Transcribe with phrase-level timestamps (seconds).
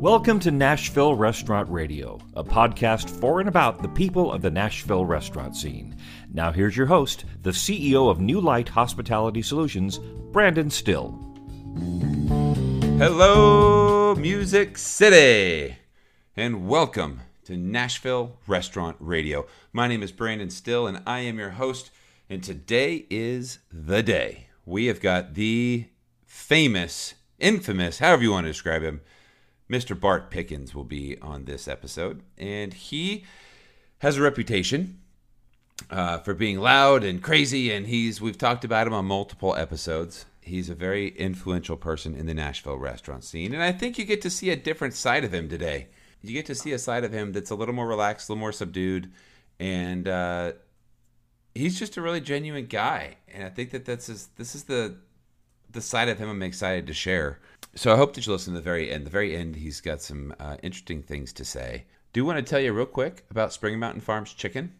[0.00, 5.04] Welcome to Nashville Restaurant Radio, a podcast for and about the people of the Nashville
[5.04, 5.94] restaurant scene.
[6.32, 9.98] Now, here's your host, the CEO of New Light Hospitality Solutions,
[10.32, 11.10] Brandon Still.
[12.96, 15.76] Hello, Music City,
[16.34, 19.44] and welcome to Nashville Restaurant Radio.
[19.70, 21.90] My name is Brandon Still, and I am your host.
[22.30, 24.46] And today is the day.
[24.64, 25.88] We have got the
[26.24, 29.02] famous, infamous, however you want to describe him,
[29.70, 29.98] Mr.
[29.98, 32.22] Bart Pickens will be on this episode.
[32.36, 33.24] And he
[33.98, 34.98] has a reputation
[35.88, 40.26] uh, for being loud and crazy, and he's we've talked about him on multiple episodes.
[40.40, 44.22] He's a very influential person in the Nashville restaurant scene, and I think you get
[44.22, 45.88] to see a different side of him today.
[46.22, 48.40] You get to see a side of him that's a little more relaxed, a little
[48.40, 49.10] more subdued,
[49.58, 50.52] and uh,
[51.54, 53.16] he's just a really genuine guy.
[53.32, 54.96] And I think that that's his, this is the
[55.72, 57.38] the side of him I'm excited to share.
[57.74, 59.06] So I hope that you listen to the very end.
[59.06, 61.84] The very end, he's got some uh, interesting things to say.
[62.12, 64.74] Do want to tell you real quick about Spring Mountain Farms chicken.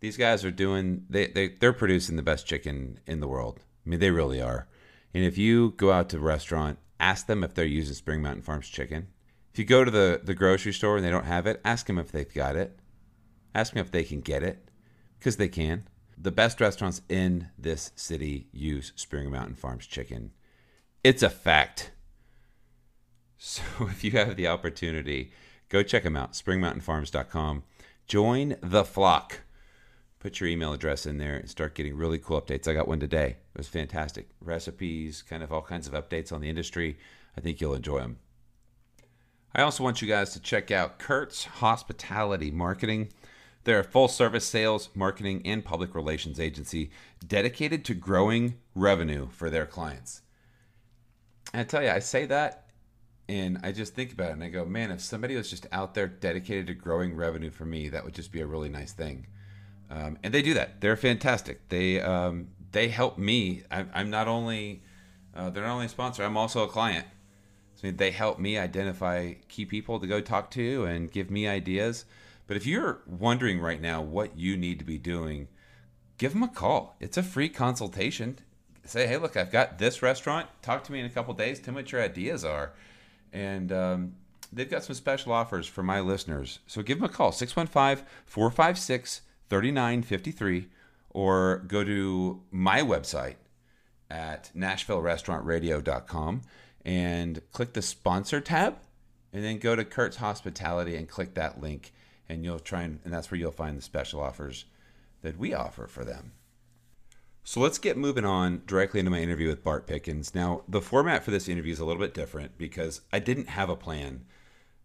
[0.00, 3.60] These guys are doing they, they they're producing the best chicken in the world.
[3.84, 4.68] I mean, they really are.
[5.14, 8.42] And if you go out to a restaurant, ask them if they're using Spring Mountain
[8.42, 9.08] Farms chicken.
[9.52, 11.98] If you go to the, the grocery store and they don't have it, ask them
[11.98, 12.78] if they've got it.
[13.54, 14.70] Ask them if they can get it,
[15.18, 15.88] because they can.
[16.16, 20.32] The best restaurants in this city use Spring Mountain Farms chicken.
[21.08, 21.90] It's a fact.
[23.38, 25.32] So if you have the opportunity,
[25.70, 27.62] go check them out, springmountainfarms.com.
[28.06, 29.40] Join the flock.
[30.18, 32.68] Put your email address in there and start getting really cool updates.
[32.68, 33.38] I got one today.
[33.54, 34.28] It was fantastic.
[34.42, 36.98] Recipes, kind of all kinds of updates on the industry.
[37.34, 38.18] I think you'll enjoy them.
[39.54, 43.08] I also want you guys to check out Kurt's Hospitality Marketing.
[43.64, 46.90] They're a full service sales, marketing, and public relations agency
[47.26, 50.20] dedicated to growing revenue for their clients.
[51.54, 52.68] I tell you, I say that
[53.28, 55.94] and I just think about it and I go, man, if somebody was just out
[55.94, 59.26] there dedicated to growing revenue for me, that would just be a really nice thing.
[59.90, 60.80] Um, and they do that.
[60.80, 61.68] They're fantastic.
[61.68, 63.62] They um, they help me.
[63.70, 64.82] I, I'm not only
[65.34, 66.24] uh, they're not only a sponsor.
[66.24, 67.06] I'm also a client.
[67.76, 72.04] So they help me identify key people to go talk to and give me ideas.
[72.46, 75.48] But if you're wondering right now what you need to be doing,
[76.16, 76.96] give them a call.
[76.98, 78.40] It's a free consultation.
[78.88, 80.48] Say, hey, look, I've got this restaurant.
[80.62, 81.60] Talk to me in a couple days.
[81.60, 82.72] Tell me what your ideas are.
[83.32, 84.14] And um,
[84.52, 86.60] they've got some special offers for my listeners.
[86.66, 90.68] So give them a call 615 456 3953
[91.10, 93.36] or go to my website
[94.10, 96.42] at nashvillerestaurantradio.com
[96.84, 98.78] and click the sponsor tab
[99.32, 101.92] and then go to Kurt's Hospitality and click that link
[102.28, 104.64] and you'll try and, and that's where you'll find the special offers
[105.22, 106.32] that we offer for them.
[107.48, 110.34] So let's get moving on directly into my interview with Bart Pickens.
[110.34, 113.70] Now, the format for this interview is a little bit different because I didn't have
[113.70, 114.26] a plan.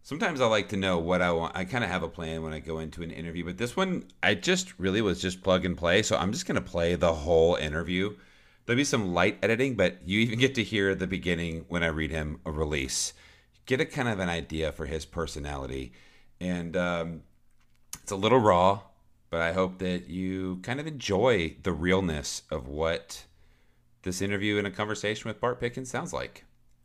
[0.02, 1.54] Sometimes I like to know what I want.
[1.54, 4.04] I kind of have a plan when I go into an interview, but this one
[4.22, 6.00] I just really was just plug and play.
[6.02, 8.16] So I'm just going to play the whole interview.
[8.64, 11.88] There'll be some light editing, but you even get to hear the beginning when I
[11.88, 13.12] read him a release.
[13.66, 15.92] Get a kind of an idea for his personality.
[16.40, 17.24] And um,
[18.02, 18.80] it's a little raw,
[19.34, 23.24] but I hope that you kind of enjoy the realness of what
[24.02, 26.44] this interview and a conversation with Bart Pickens sounds like.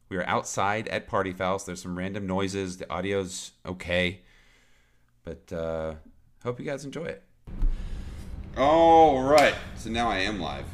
[0.10, 1.68] We are outside at Party Fowls.
[1.68, 2.78] There's some random noises.
[2.78, 4.22] The audio's okay,
[5.24, 5.94] but uh,
[6.44, 7.24] hope you guys enjoy it.
[8.58, 10.66] All right, so now I am live.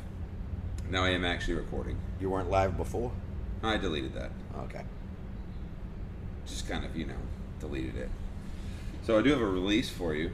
[0.90, 1.97] Now I am actually recording.
[2.22, 3.12] You weren't live before?
[3.62, 4.31] I deleted that.
[4.59, 4.86] Okay.
[6.47, 7.19] Just kind of, you know,
[7.59, 8.09] deleted it.
[9.03, 10.31] So I do have a release for you.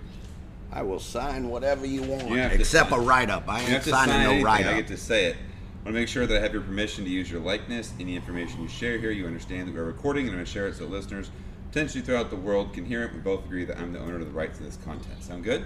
[0.71, 3.47] I will sign whatever you want, You except a write-up.
[3.47, 4.67] I You ain't signing sign no anything.
[4.67, 5.35] I get to say it.
[5.35, 7.91] I want to make sure that I have your permission to use your likeness.
[7.99, 10.67] Any information you share here, you understand that we're recording and I'm going to share
[10.67, 11.31] it so listeners
[11.71, 13.13] potentially throughout the world can hear it.
[13.13, 15.23] We both agree that I'm the owner of the rights to this content.
[15.23, 15.65] Sound good?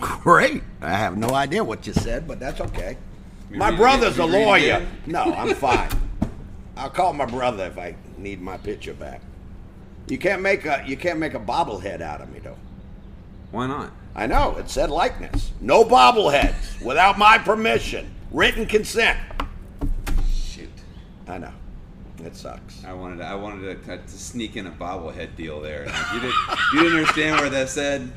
[0.00, 0.62] Great.
[0.80, 2.96] I have no idea what you said, but that's okay.
[3.50, 4.86] My brother's a lawyer.
[5.06, 5.90] No, I'm fine.
[6.76, 9.22] I'll call my brother if I need my picture back.
[10.08, 12.56] You can't make a you can't make a bobblehead out of me though.
[13.50, 13.92] Why not?
[14.18, 15.52] I know it said likeness.
[15.60, 18.12] No bobbleheads without my permission.
[18.32, 19.16] Written consent.
[20.34, 20.68] Shoot.
[21.28, 21.52] I know.
[22.24, 22.84] It sucks.
[22.84, 25.84] I wanted to, I wanted to, to sneak in a bobblehead deal there.
[26.12, 26.34] You, didn't,
[26.74, 28.10] you didn't understand where that said?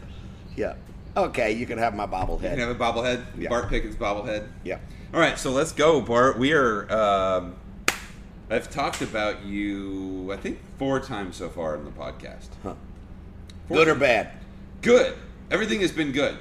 [0.55, 0.73] Yeah.
[1.15, 2.39] Okay, you can have my You bobblehead.
[2.49, 3.23] can have a bobblehead.
[3.37, 3.49] Yeah.
[3.49, 4.47] Bart Pickens bobblehead.
[4.63, 4.79] yeah.
[5.13, 6.39] All right, so let's go, Bart.
[6.39, 6.91] We are.
[6.91, 7.55] Um,
[8.49, 12.47] I've talked about you, I think, four times so far in the podcast.
[12.63, 12.73] Huh.
[13.69, 14.31] Good or bad?
[14.81, 15.15] Good.
[15.51, 16.37] Everything has been good.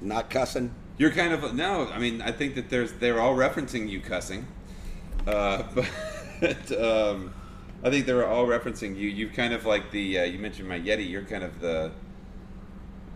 [0.00, 0.72] Not cussing.
[0.96, 1.88] You're kind of no.
[1.88, 4.46] I mean, I think that there's they're all referencing you cussing,
[5.26, 5.64] uh,
[6.40, 7.34] but um,
[7.82, 9.08] I think they're all referencing you.
[9.08, 10.20] You've kind of like the.
[10.20, 11.10] Uh, you mentioned my Yeti.
[11.10, 11.90] You're kind of the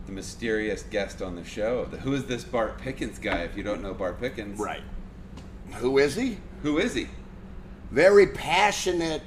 [0.06, 1.84] the mysterious guest on the show.
[1.84, 3.42] The, who is this Bart Pickens guy?
[3.42, 4.82] If you don't know Bart Pickens, Right.
[5.74, 6.38] Who is he?
[6.62, 7.08] Who is he?
[7.90, 9.22] Very passionate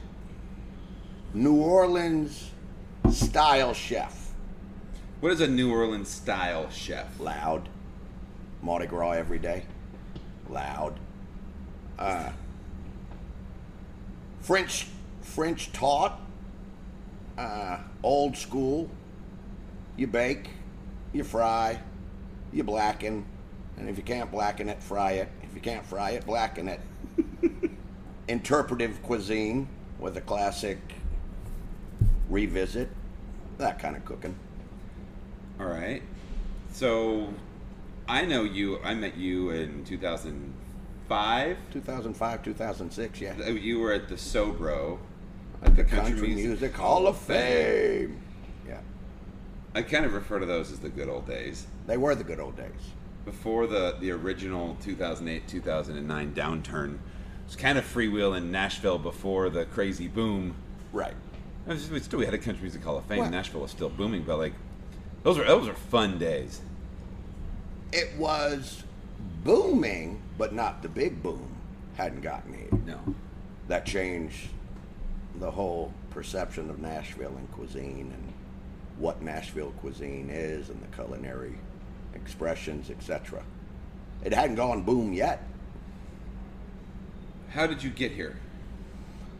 [1.33, 2.51] New Orleans
[3.11, 4.20] style chef.
[5.21, 7.19] What is a New Orleans style chef?
[7.19, 7.69] Loud.
[8.63, 9.65] Mardi Gras every day.
[10.50, 11.00] Loud.
[12.00, 12.31] Uh,
[14.39, 14.88] French
[15.21, 16.19] French taught.
[17.38, 18.89] Uh, old school.
[19.95, 20.50] You bake,
[21.13, 21.79] you fry,
[22.51, 23.23] you blacken,
[23.77, 25.29] and if you can't blacken it, fry it.
[25.44, 26.79] If you can't fry it, blacken it.
[28.27, 29.68] Interpretive cuisine
[30.00, 30.79] with a classic
[32.27, 32.89] revisit.
[33.59, 34.35] That kind of cooking.
[35.61, 36.01] All right.
[36.71, 37.31] So,
[38.07, 38.79] I know you.
[38.83, 41.57] I met you in 2005.
[41.71, 43.35] 2005, 2006, yeah.
[43.39, 44.97] Uh, you were at the Sobro,
[45.61, 48.19] At the Country, Music Hall of Fame.
[48.67, 48.79] Yeah.
[49.75, 51.67] I kind of refer to those as the good old days.
[51.85, 52.71] They were the good old days.
[53.23, 56.99] Before the, the original 2008 2009 downturn, it
[57.45, 60.55] was kind of freewheel in Nashville before the crazy boom.
[60.91, 61.13] Right.
[61.67, 63.19] Was- We still we had a Country Music Hall of Fame.
[63.19, 64.53] Well- Nashville was still booming, but like
[65.23, 66.62] those were those were fun days.
[67.91, 68.83] It was
[69.44, 71.47] booming, but not the big boom.
[71.95, 72.69] Hadn't gotten here.
[72.85, 73.00] No,
[73.68, 74.47] That changed
[75.39, 78.33] the whole perception of Nashville and cuisine and
[78.97, 81.53] what Nashville cuisine is and the culinary
[82.15, 83.44] expressions, etc.
[84.23, 85.44] It hadn't gone boom yet.
[87.50, 88.38] how did you get here?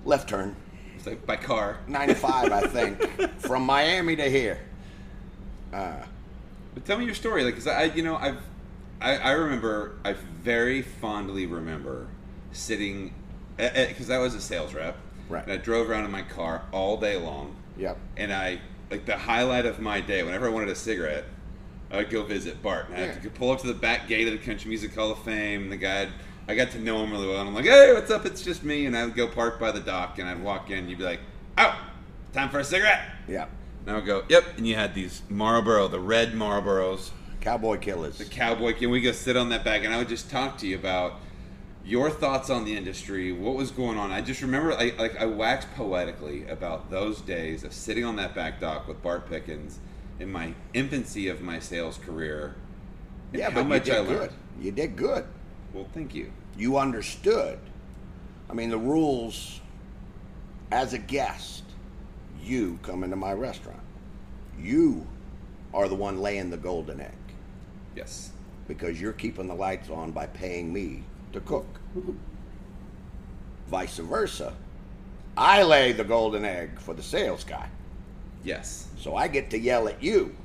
[0.04, 0.56] Left turn.
[0.98, 1.78] It's like by car.
[1.88, 4.60] 95, I think, from Miami to here.
[5.73, 6.03] Uh,
[6.73, 8.38] but tell me your story, like, cause I, you know, I've,
[9.00, 12.07] I, I remember, I very fondly remember
[12.51, 13.13] sitting,
[13.57, 14.97] because I was a sales rep,
[15.29, 15.44] Right.
[15.44, 17.56] And I drove around in my car all day long.
[17.77, 17.97] Yep.
[18.18, 18.59] And I,
[18.89, 21.23] like, the highlight of my day, whenever I wanted a cigarette,
[21.89, 22.88] I would go visit Bart.
[22.89, 23.15] And I Yeah.
[23.15, 25.63] could pull up to the back gate of the Country Music Hall of Fame.
[25.63, 26.09] And the guy,
[26.50, 27.39] I got to know him really well.
[27.39, 28.25] And I'm like, hey, what's up?
[28.25, 28.85] It's just me.
[28.88, 30.79] And I would go park by the dock, and I'd walk in.
[30.79, 31.21] And you'd be like,
[31.57, 31.81] oh,
[32.33, 33.01] time for a cigarette.
[33.29, 33.50] Yep.
[33.81, 34.44] And I would go, yep.
[34.57, 38.18] And you had these Marlboro, the red Marlboros, Cowboy Killers.
[38.19, 38.74] the cowboy.
[38.74, 39.83] Can we go sit on that bag?
[39.83, 41.13] And I would just talk to you about
[41.83, 44.12] your thoughts on the industry, what was going on.
[44.12, 48.36] I just remember, I, like, I waxed poetically about those days of sitting on that
[48.36, 49.80] back dock with Bart Pickens
[50.19, 52.54] in my infancy of my sales career.
[53.33, 54.19] and yeah, how but much you I did learned.
[54.19, 54.31] good.
[54.63, 55.25] You did good.
[55.74, 56.31] Well, thank you.
[56.56, 57.57] You understood.
[58.48, 59.60] I mean, the rules
[60.72, 61.63] as a guest,
[62.42, 63.80] you come into my restaurant.
[64.60, 65.06] You
[65.74, 67.12] are the one laying the golden egg
[67.96, 68.32] Yes.
[68.68, 71.04] because you're keeping the lights on by paying me
[71.34, 71.80] to cook.
[73.68, 74.54] Vice versa,
[75.38, 77.70] I lay the golden egg for the sales guy.
[78.44, 78.88] Yes.
[78.98, 80.36] So I get to yell at you.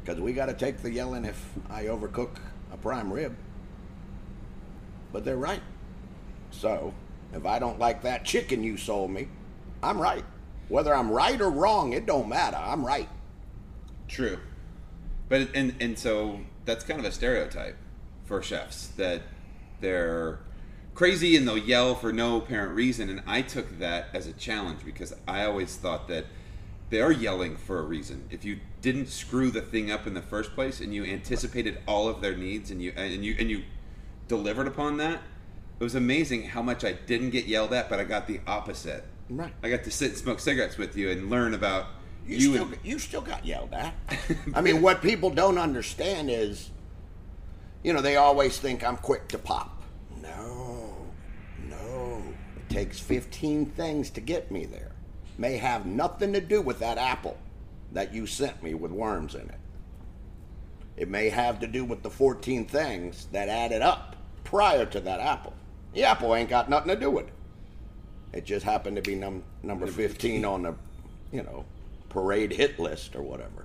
[0.00, 2.36] Because we got to take the yelling if I overcook
[2.72, 3.36] a prime rib.
[5.12, 5.62] But they're right.
[6.50, 6.94] So
[7.34, 9.28] if I don't like that chicken you sold me,
[9.82, 10.24] I'm right.
[10.68, 12.56] Whether I'm right or wrong, it don't matter.
[12.56, 13.08] I'm right.
[14.08, 14.38] True.
[15.28, 17.76] But and and so that's kind of a stereotype
[18.24, 19.22] for chefs that
[19.80, 20.40] they're
[20.94, 24.80] crazy and they'll yell for no apparent reason and I took that as a challenge
[24.84, 26.24] because I always thought that
[26.88, 28.26] they are yelling for a reason.
[28.30, 32.08] If you didn't screw the thing up in the first place and you anticipated all
[32.08, 33.64] of their needs and you and you and you
[34.28, 35.22] delivered upon that,
[35.78, 39.04] it was amazing how much I didn't get yelled at, but I got the opposite.
[39.28, 39.52] Right.
[39.62, 41.86] I got to sit and smoke cigarettes with you and learn about
[42.26, 43.94] You, you, still, and, you still got yelled at.
[44.54, 46.70] I mean, what people don't understand is,
[47.82, 49.82] you know, they always think I'm quick to pop.
[50.22, 50.94] No,
[51.68, 52.22] no.
[52.56, 54.92] It takes 15 things to get me there.
[55.38, 57.36] May have nothing to do with that apple
[57.92, 59.58] that you sent me with worms in it.
[60.96, 65.20] It may have to do with the 14 things that added up prior to that
[65.20, 65.52] apple.
[65.92, 67.32] The apple ain't got nothing to do with it.
[68.36, 70.74] It just happened to be num- number 15 on the,
[71.32, 71.64] you know,
[72.10, 73.64] parade hit list or whatever.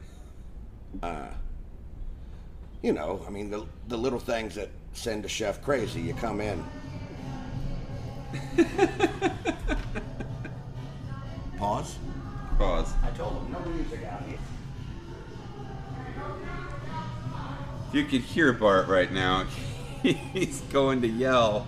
[1.03, 1.27] Uh,
[2.81, 5.99] you know, I mean, the, the little things that send a chef crazy.
[5.99, 6.63] You come in.
[11.57, 11.97] Pause.
[12.57, 12.93] pause.
[13.03, 14.39] I told him no music out here.
[17.89, 19.47] If you could hear Bart right now,
[20.01, 21.67] he's going to yell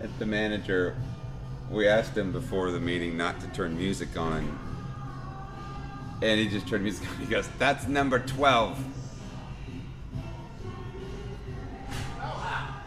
[0.00, 0.96] at the manager.
[1.72, 4.58] We asked him before the meeting not to turn music on.
[6.20, 7.16] And he just turned music on.
[7.16, 8.78] He goes, That's number 12.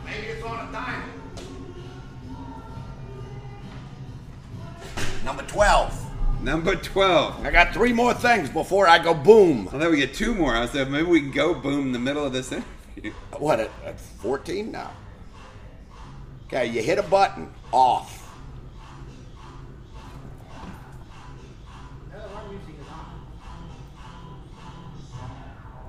[0.06, 1.04] Maybe it's on a.
[5.26, 6.44] Number 12.
[6.44, 7.44] Number 12.
[7.44, 9.68] I got three more things before I go boom.
[9.70, 10.56] I thought we get two more.
[10.56, 13.14] I said maybe we can go boom in the middle of this interview.
[13.40, 14.92] What, at, at 14 now?
[16.46, 18.25] Okay, you hit a button, off.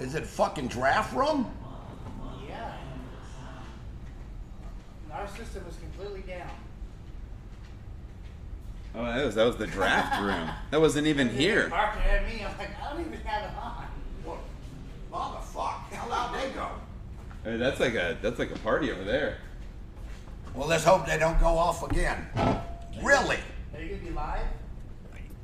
[0.00, 1.50] Is it fucking draft room?
[2.48, 2.72] Yeah.
[5.12, 6.50] Our system is completely down.
[8.94, 10.50] Oh, that was, that was the draft room.
[10.70, 11.68] That wasn't even here.
[11.68, 13.86] Barking at me, I'm like, I don't even have it on.
[14.24, 14.38] What?
[15.12, 16.68] Motherfuck, how loud they go?
[17.44, 19.38] Hey, that's like a that's like a party over there.
[20.54, 22.26] Well, let's hope they don't go off again.
[23.02, 23.38] Really?
[23.74, 24.46] Are you gonna be live?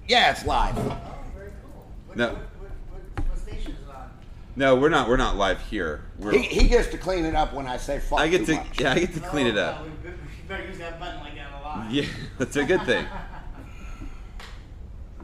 [0.09, 0.76] Yeah, it's live.
[0.76, 0.99] Oh,
[1.37, 1.87] very cool.
[2.06, 2.28] What, No.
[2.28, 4.11] What, what, what, what station is it on?
[4.54, 5.09] No, we're not.
[5.09, 6.04] We're not live here.
[6.18, 8.47] We're, He, he gets to clean it up when I say fuck I get too
[8.47, 8.80] to much.
[8.80, 9.78] yeah, I get to clean it up.
[9.80, 10.16] no, we, we
[10.49, 11.90] better use that button like that a lot.
[11.90, 12.04] Yeah,
[12.38, 13.06] that's a good thing.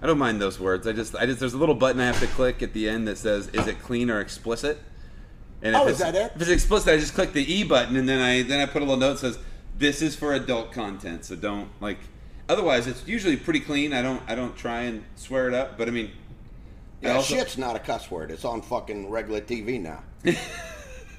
[0.00, 0.86] I don't mind those words.
[0.86, 3.08] I just, I just, there's a little button I have to click at the end
[3.08, 4.78] that says, "Is it clean or explicit?"
[5.60, 6.32] And Oh, if is it's, that it?
[6.36, 8.80] If it's explicit, I just click the E button, and then I, then I put
[8.80, 9.38] a little note that says,
[9.76, 11.98] "This is for adult content." So don't like.
[12.48, 13.92] Otherwise, it's usually pretty clean.
[13.92, 15.76] I don't, I don't try and swear it up.
[15.76, 16.27] But I mean, I
[17.00, 18.30] Yeah, also- shit's not a cuss word.
[18.30, 20.02] It's on fucking regular TV now.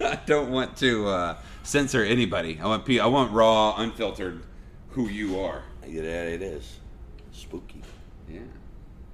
[0.02, 2.60] I don't want to uh, censor anybody.
[2.62, 4.44] I want, pe- I want raw, unfiltered,
[4.90, 5.64] who you are.
[5.86, 6.78] Yeah, it is.
[7.32, 7.82] Spooky.
[8.30, 8.40] Yeah.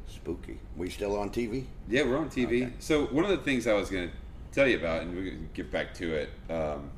[0.07, 0.60] Spooky.
[0.75, 1.65] We still on TV?
[1.88, 2.63] Yeah, we're on TV.
[2.65, 2.74] Okay.
[2.79, 4.13] So one of the things I was going to
[4.51, 6.29] tell you about, and we're going to get back to it.
[6.50, 6.89] Um,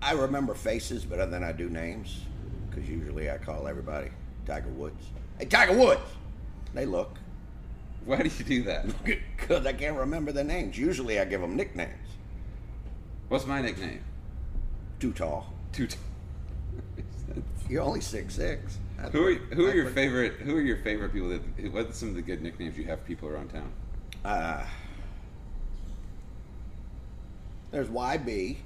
[0.00, 2.20] I remember faces better than I do names,
[2.70, 4.10] because usually I call everybody
[4.46, 5.04] Tiger Woods.
[5.38, 6.00] Hey, Tiger Woods!
[6.74, 7.18] They look.
[8.04, 8.86] Why do you do that?
[9.42, 10.78] Because I can't remember their names.
[10.78, 12.08] Usually I give them nicknames.
[13.28, 14.04] What's my nickname?
[15.00, 15.52] Too tall.
[15.72, 15.88] Too.
[15.88, 15.98] tall.
[17.68, 18.78] You're only six six.
[19.10, 20.34] who are who are your favorite?
[20.34, 21.30] Who are your favorite people?
[21.30, 23.72] That what are some of the good nicknames you have for people around town?
[24.24, 24.64] Uh,
[27.72, 28.58] there's YB.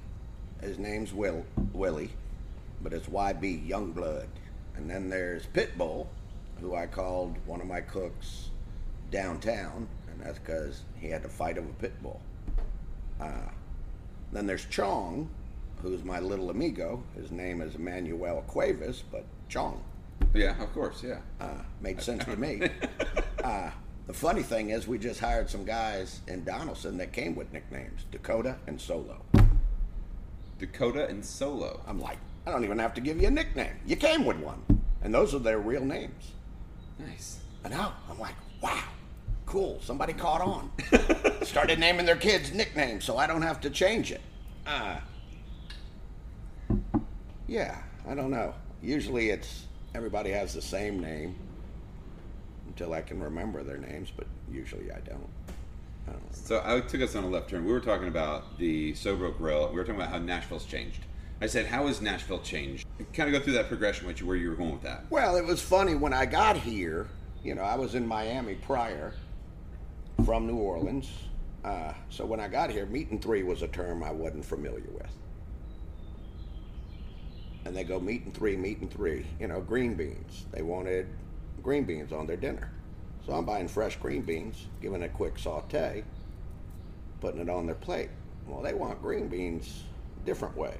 [0.61, 2.11] His name's Will Willie,
[2.83, 4.27] but it's YB Youngblood.
[4.75, 6.05] And then there's Pitbull,
[6.61, 8.46] who I called one of my cooks
[9.11, 12.21] downtown, and that's because he had to fight over a pit bull.
[13.19, 13.49] Uh,
[14.31, 15.29] then there's Chong,
[15.81, 17.03] who's my little amigo.
[17.15, 19.83] His name is Emmanuel Cuevas, but Chong
[20.33, 21.03] Yeah, of course.
[21.03, 21.19] Yeah.
[21.39, 22.61] uh, made sense to me.
[23.43, 23.69] Uh,
[24.07, 28.03] the funny thing is, we just hired some guys in Donelson that came with nicknames
[28.11, 29.21] Dakota and Solo.
[30.59, 31.79] Dakota and Solo.
[31.87, 33.75] I'm like, I don't even have to give you a nickname.
[33.85, 34.61] You came with one.
[35.01, 36.31] And those are their real names.
[36.99, 37.39] Nice.
[37.63, 38.83] And now I'm like, wow,
[39.47, 39.79] cool.
[39.81, 40.71] Somebody caught on.
[41.41, 44.21] Started naming their kids nicknames so I don't have to change it.
[44.67, 44.97] Uh,
[47.47, 48.53] yeah, I don't know.
[48.83, 51.35] Usually it's everybody has the same name
[52.67, 55.29] until I can remember their names, but usually I don't.
[56.07, 56.35] I don't.
[56.35, 57.65] So I took us on a left turn.
[57.65, 59.69] We were talking about the Sobro Grill.
[59.69, 61.05] We were talking about how Nashville's changed.
[61.41, 64.35] I said, "How has Nashville changed?" Kind of go through that progression with you, where
[64.35, 65.05] you were going with that.
[65.09, 67.07] Well, it was funny when I got here.
[67.43, 69.13] You know, I was in Miami prior
[70.27, 71.09] from New Orleans.
[71.63, 74.89] Uh, so when I got here, meat and three was a term I wasn't familiar
[74.91, 75.09] with.
[77.63, 79.25] And they go meat and three, meat and three.
[79.39, 80.43] You know, green beans.
[80.51, 81.07] They wanted
[81.63, 82.69] green beans on their dinner.
[83.25, 86.03] So I'm buying fresh green beans, giving it a quick saute,
[87.21, 88.09] putting it on their plate.
[88.47, 89.85] Well, they want green beans
[90.21, 90.75] a different way.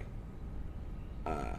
[1.26, 1.56] Uh,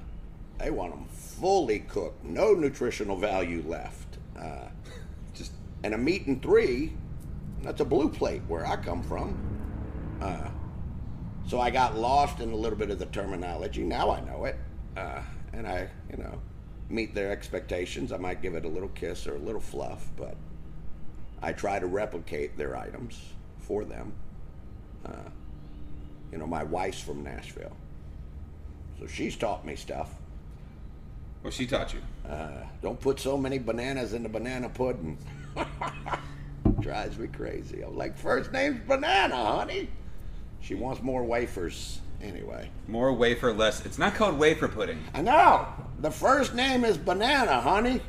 [0.59, 4.19] they want them fully cooked, no nutritional value left.
[4.39, 4.69] Uh,
[5.33, 5.53] Just
[5.83, 6.93] and a meat and three,
[7.63, 9.37] that's a blue plate where I come from.
[10.21, 10.49] Uh,
[11.47, 13.83] so I got lost in a little bit of the terminology.
[13.83, 14.57] Now I know it,
[14.97, 15.23] uh,
[15.53, 16.41] and I, you know,
[16.91, 18.13] meet their expectations.
[18.13, 20.37] I might give it a little kiss or a little fluff, but
[21.41, 23.21] I try to replicate their items
[23.61, 24.13] for them.
[25.07, 25.31] Uh,
[26.33, 27.77] you know, my wife's from Nashville,
[28.99, 30.11] so she's taught me stuff.
[31.43, 32.01] well, she taught you.
[32.29, 35.17] Uh, don't put so many bananas in the banana pudding.
[36.81, 37.83] Drives me crazy.
[37.83, 39.89] I'm like, first name's Banana, honey.
[40.61, 42.01] She wants more wafers.
[42.21, 43.87] Anyway, More wafer, less.
[43.87, 44.99] It's not called wafer pudding.
[45.15, 45.69] I know.
[46.01, 48.01] The first name is Banana, honey.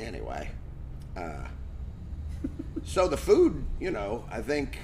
[0.00, 0.50] Anyway,
[1.14, 1.44] uh,
[2.84, 4.78] so the food, you know, I think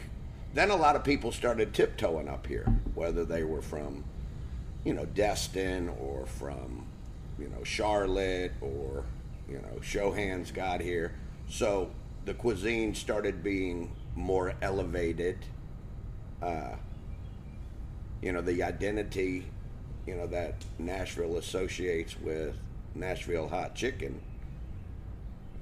[0.52, 4.04] then a lot of people started tiptoeing up here, whether they were from,
[4.84, 6.86] you know, Destin or from,
[7.38, 9.04] you know, Charlotte or,
[9.48, 11.12] you know, Shohan's got here.
[11.48, 11.90] So
[12.24, 15.38] the cuisine started being more elevated.
[16.42, 16.76] Uh,
[18.22, 19.46] you know, the identity,
[20.06, 22.56] you know, that Nashville associates with
[22.94, 24.20] Nashville hot chicken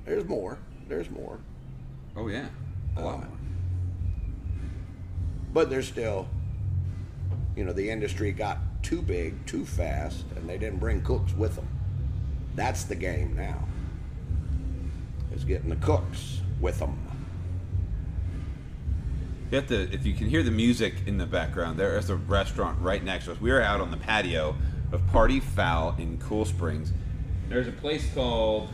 [0.04, 0.58] There's more.
[0.88, 1.38] There's more.
[2.16, 2.48] Oh yeah,
[2.96, 3.28] a lot Uh, more.
[5.52, 6.28] But there's still,
[7.56, 11.54] you know, the industry got too big, too fast, and they didn't bring cooks with
[11.56, 11.68] them.
[12.56, 13.64] That's the game now.
[15.34, 16.98] Is getting the cooks with them.
[19.50, 22.16] You have to, if you can hear the music in the background, there is a
[22.16, 23.40] restaurant right next to us.
[23.40, 24.56] We are out on the patio
[24.92, 26.92] of Party Fowl in Cool Springs.
[27.50, 28.70] There's a place called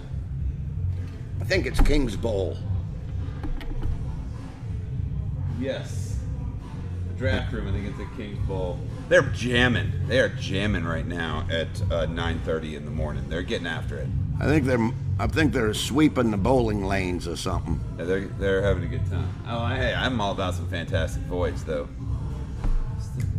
[1.41, 2.57] I think it's King's Bowl.
[5.59, 6.19] Yes.
[7.09, 8.79] The draft room, I think it's at King's Bowl.
[9.09, 9.93] They're jamming.
[10.07, 13.25] They are jamming right now at uh, 9:30 in the morning.
[13.29, 14.09] They're getting after it.
[14.41, 14.91] I think they're.
[15.21, 17.81] I think they're sweeping the bowling lanes or something.
[17.99, 19.29] Yeah, they're they're having a good time.
[19.49, 21.89] Oh, hey, I'm all about some fantastic voids though.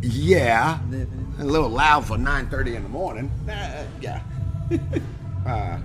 [0.02, 0.78] Yeah,
[1.38, 3.30] a little loud for 9:30 in the morning.
[3.48, 4.20] Uh, yeah.
[5.46, 5.78] uh,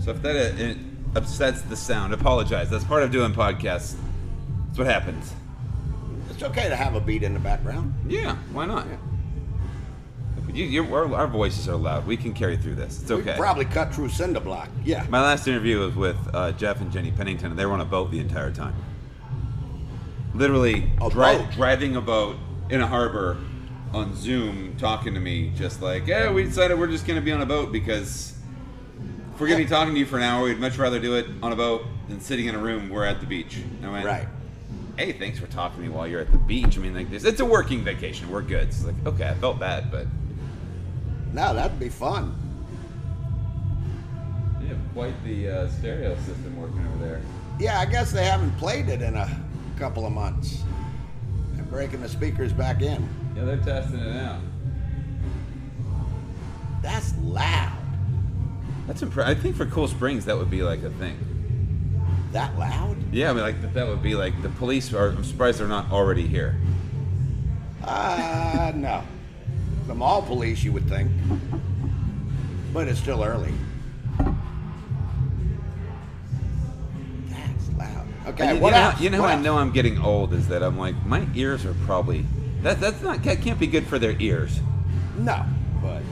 [0.00, 0.76] So if that uh, it
[1.16, 2.70] upsets the sound, apologize.
[2.70, 3.96] That's part of doing podcasts.
[4.66, 5.32] That's what happens.
[6.30, 7.92] it's okay to have a beat in the background.
[8.08, 8.86] Yeah, why not?
[10.54, 12.06] You, our, our voices are loud.
[12.06, 13.02] We can carry through this.
[13.02, 13.22] It's okay.
[13.32, 14.68] could probably cut through cinder block.
[14.84, 15.06] Yeah.
[15.08, 17.84] My last interview was with uh, Jeff and Jenny Pennington, and they were on a
[17.84, 18.74] boat the entire time.
[20.34, 21.50] Literally A dri- boat?
[21.52, 22.36] driving a boat
[22.70, 23.36] in a harbor
[23.92, 27.32] on Zoom, talking to me, just like, yeah, we decided we're just going to be
[27.32, 28.34] on a boat because
[29.34, 31.16] if we're going to be talking to you for an hour, we'd much rather do
[31.16, 32.88] it on a boat than sitting in a room.
[32.88, 33.58] We're at the beach.
[33.82, 34.28] Went, Right.
[34.96, 36.76] Hey, thanks for talking to me while you're at the beach.
[36.76, 38.30] I mean, like this, it's a working vacation.
[38.30, 38.68] We're good.
[38.68, 40.06] It's like, okay, I felt bad, but
[41.32, 42.34] No, that'd be fun.
[44.60, 47.20] you have quite the uh, stereo system working over there.
[47.58, 49.28] Yeah, I guess they haven't played it in a
[49.78, 50.62] couple of months.
[51.52, 53.08] They're breaking the speakers back in.
[53.36, 54.40] Yeah, they're testing it out.
[56.82, 57.76] That's loud.
[58.86, 59.38] That's impressive.
[59.38, 61.18] I think for Cool Springs that would be like a thing.
[62.32, 62.96] That loud?
[63.12, 65.08] Yeah, I mean like that, that would be like the police are.
[65.08, 66.56] I'm surprised they're not already here.
[67.84, 69.02] Uh, no.
[69.90, 71.10] The mall police, you would think.
[72.72, 73.52] But it's still early.
[77.28, 78.06] That's loud.
[78.28, 79.00] Okay, you, what you know, else?
[79.00, 79.42] you know What I else?
[79.42, 82.24] know I'm getting old is that I'm like my ears are probably
[82.62, 84.60] that that's not that can't be good for their ears.
[85.18, 85.44] No,
[85.82, 86.02] but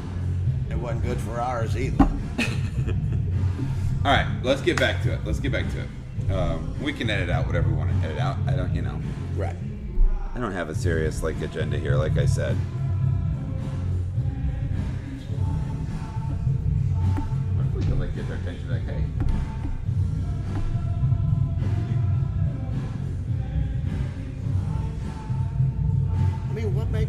[0.71, 2.03] it wasn't good for ours either.
[4.05, 5.21] All right, let's get back to it.
[5.25, 6.33] Let's get back to it.
[6.33, 8.38] Um, we can edit out whatever we want to edit out.
[8.49, 9.01] I don't, you know,
[9.37, 9.55] Right.
[10.35, 12.57] I don't have a serious like agenda here, like I said.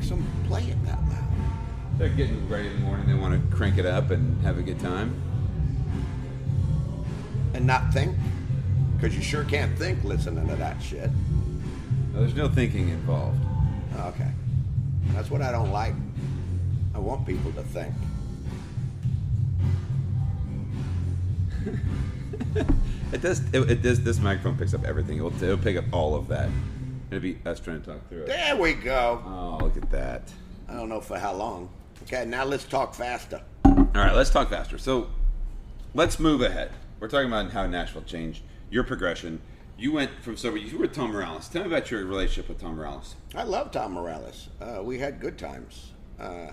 [0.10, 1.30] Them play it that loud?
[2.00, 3.06] they're getting ready in the morning.
[3.08, 5.22] They want to crank it up and have a good time.
[7.54, 8.16] And not think?
[8.96, 11.10] Because you sure can't think listening to that shit.
[12.14, 13.38] No, there's no thinking involved.
[13.98, 14.32] Oh, okay.
[15.10, 15.94] That's what I don't like.
[16.96, 17.94] I want people to think.
[23.12, 23.42] It does.
[23.52, 24.04] It, it does.
[24.04, 25.18] This microphone picks up everything.
[25.18, 26.48] It'll, it'll pick up all of that.
[27.10, 28.28] It'll be us trying to talk through it.
[28.28, 29.24] There we go.
[29.26, 30.32] Oh, look at that.
[30.68, 31.70] I don't know for how long.
[32.04, 33.42] Okay, now let's talk faster.
[33.66, 34.78] All right, let's talk faster.
[34.78, 35.08] So,
[35.94, 36.72] let's move ahead.
[37.00, 39.42] We're talking about how Nashville changed your progression.
[39.78, 40.62] You went from Sobro.
[40.62, 41.48] You were Tom Morales.
[41.48, 43.16] Tell me about your relationship with Tom Morales.
[43.34, 44.50] I love Tom Morales.
[44.62, 45.92] Uh, we had good times.
[46.20, 46.52] Uh,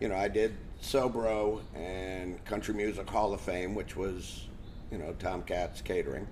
[0.00, 4.46] you know, I did Sobro and Country Music Hall of Fame, which was,
[4.90, 6.26] you know, TomKats catering.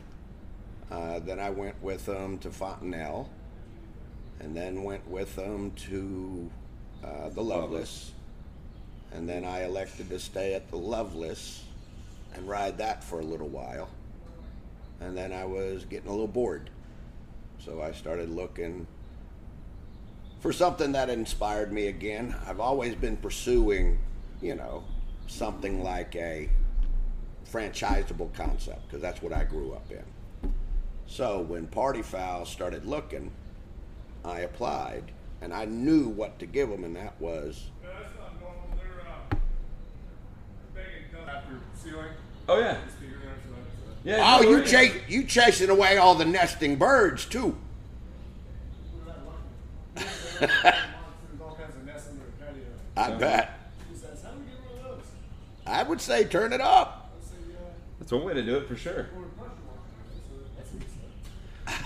[0.90, 3.28] Uh, then I went with them to Fontanel,
[4.40, 6.50] and then went with them to
[7.04, 8.12] uh, the Loveless.
[9.12, 11.64] And then I elected to stay at the Loveless
[12.34, 13.88] and ride that for a little while.
[15.00, 16.70] And then I was getting a little bored.
[17.64, 18.86] So I started looking
[20.40, 22.34] for something that inspired me again.
[22.46, 23.98] I've always been pursuing,
[24.40, 24.84] you know,
[25.26, 26.48] something like a
[27.50, 30.04] franchisable concept because that's what I grew up in.
[31.08, 33.32] So when Party Fowl started looking,
[34.24, 35.04] I applied
[35.40, 38.62] and I knew what to give them, and that was No, that's not normal.
[38.76, 39.36] They're, uh,
[40.74, 42.12] they're begging to after ceiling.
[42.48, 42.76] Oh yeah.
[42.96, 43.54] Speaker there, so
[43.86, 44.36] that's, Yeah.
[44.38, 44.70] oh, no you worries.
[44.70, 47.56] chase you chasing away all the nesting birds too.
[49.94, 50.50] There's
[51.40, 52.64] all kinds of nests under the patio.
[52.96, 53.58] I bet.
[53.90, 55.06] He says, how do we get rid of those?
[55.66, 57.10] I would say turn it up.
[57.20, 57.60] I say, uh,
[57.98, 59.08] That's one way to do it for sure.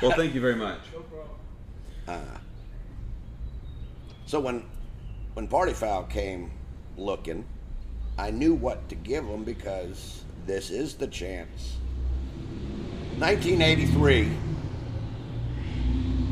[0.01, 0.81] Well, thank you very much.
[0.93, 1.37] No problem.
[2.09, 2.39] Uh,
[4.27, 4.65] so when
[5.35, 6.51] when Party Fowl came
[6.97, 7.45] looking,
[8.19, 11.77] I knew what to give them because this is the chance
[13.19, 14.33] 1983,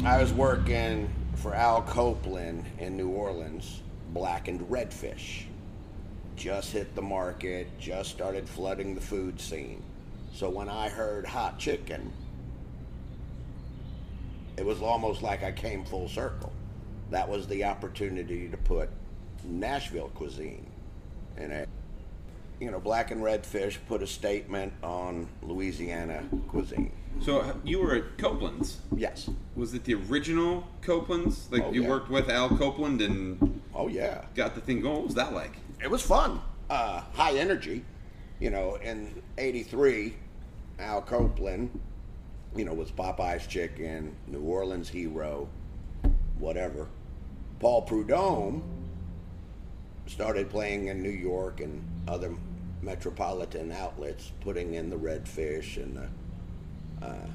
[0.05, 3.83] I was working for Al Copeland in New Orleans,
[4.13, 5.45] blackened redfish.
[6.35, 9.85] Just hit the market, just started flooding the food scene.
[10.35, 12.13] So when I heard hot chicken,
[14.61, 16.53] it was almost like I came full circle.
[17.11, 18.91] That was the opportunity to put
[19.43, 20.67] Nashville cuisine
[21.39, 21.67] in it.
[22.61, 26.93] You know, Blackened Redfish put a statement on Louisiana cuisine.
[27.23, 28.77] So uh, you were at Copeland's.
[28.95, 29.31] Yes.
[29.57, 31.51] Was it the original Copeland's?
[31.51, 31.89] Like Oh, you yeah.
[31.89, 34.27] worked with Al Copeland and Oh yeah.
[34.35, 34.97] got the thing going.
[34.97, 35.55] What was that like?
[35.83, 36.39] It was fun.
[36.69, 37.83] Uh, high energy.
[38.41, 40.15] You know, in '83,
[40.79, 41.71] Al Copeland,
[42.57, 45.49] you know, was Popeye's Chicken, New Orleans Hero,
[46.39, 46.89] whatever.
[47.59, 48.63] Paul Prudhomme
[50.07, 52.35] started playing in New York and other
[52.83, 57.27] metropolitan outlets, putting in the redfish and the uh,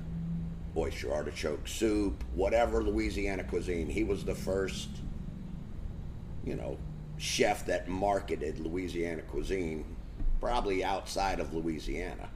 [0.75, 3.87] oyster artichoke soup, whatever Louisiana cuisine.
[3.87, 4.89] He was the first,
[6.43, 6.77] you know,
[7.17, 9.85] chef that marketed Louisiana cuisine,
[10.41, 12.29] probably outside of Louisiana.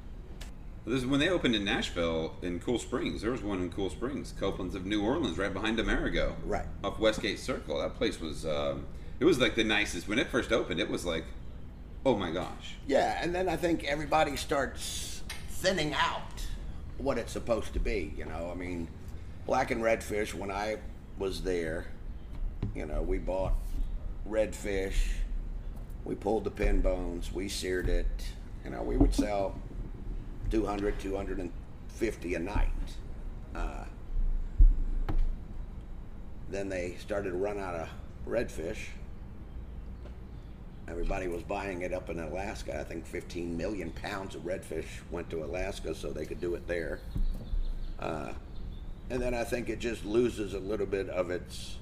[0.85, 3.21] This is when they opened in Nashville in Cool Springs.
[3.21, 6.35] There was one in Cool Springs, Copeland's of New Orleans, right behind Amerigo.
[6.45, 6.65] Right.
[6.83, 7.79] Off Westgate Circle.
[7.79, 8.85] That place was, um,
[9.19, 10.07] it was like the nicest.
[10.07, 11.25] When it first opened, it was like,
[12.05, 12.75] oh my gosh.
[12.87, 16.21] Yeah, and then I think everybody starts thinning out
[16.97, 18.13] what it's supposed to be.
[18.17, 18.87] You know, I mean,
[19.45, 20.33] blackened redfish.
[20.33, 20.77] When I
[21.17, 21.85] was there,
[22.73, 23.53] you know, we bought
[24.27, 25.09] redfish.
[26.05, 27.31] We pulled the pin bones.
[27.33, 28.07] We seared it.
[28.63, 29.55] You know, we would sell
[30.49, 32.67] 200, 250 a night.
[33.55, 33.83] Uh,
[36.49, 37.89] then they started to run out of
[38.27, 38.77] redfish.
[40.87, 42.79] Everybody was buying it up in Alaska.
[42.79, 46.67] I think 15 million pounds of redfish went to Alaska so they could do it
[46.67, 46.99] there.
[47.99, 48.33] Uh,
[49.11, 51.75] and then I think it just loses a little bit of its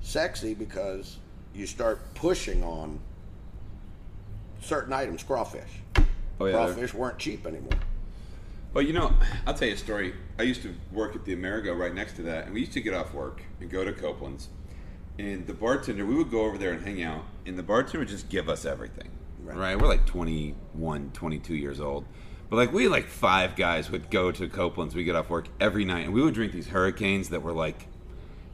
[0.00, 1.18] sexy because
[1.54, 2.98] you start pushing on
[4.62, 5.82] certain items, crawfish.
[6.40, 7.78] Oh, yeah, crawfish weren't cheap anymore.
[8.72, 9.14] Well, you know,
[9.46, 10.14] I'll tell you a story.
[10.38, 12.80] I used to work at the Amerigo right next to that, and we used to
[12.80, 14.48] get off work and go to Copeland's.
[15.16, 18.08] And the bartender, we would go over there and hang out, and the bartender would
[18.08, 19.10] just give us everything.
[19.40, 19.56] Right.
[19.56, 19.80] Right?
[19.80, 22.04] We're like 21, 22 years old.
[22.50, 25.84] But like, we like five guys would go to Copeland's, we get off work every
[25.84, 27.86] night, and we would drink these hurricanes that were like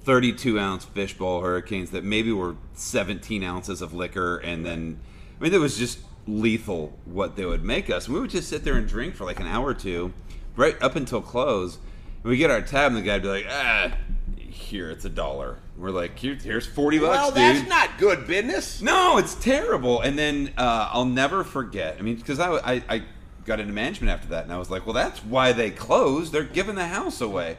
[0.03, 4.99] 32 ounce fishbowl hurricanes that maybe were 17 ounces of liquor and then
[5.38, 5.99] i mean it was just
[6.31, 9.25] lethal what they would make us and we would just sit there and drink for
[9.25, 10.12] like an hour or two
[10.57, 11.79] right up until close
[12.23, 13.93] and we get our tab and the guy'd be like ah
[14.37, 18.27] here it's a dollar we're like Here, here's 40 bucks Well, dude that's not good
[18.27, 18.83] business.
[18.83, 20.03] no, it's terrible.
[20.03, 21.97] And then uh, I'll never forget.
[21.99, 23.03] I mean, because I, I, I
[23.47, 26.33] got into management after that, and I was like, well, that's why they closed.
[26.33, 27.57] They're giving the house away.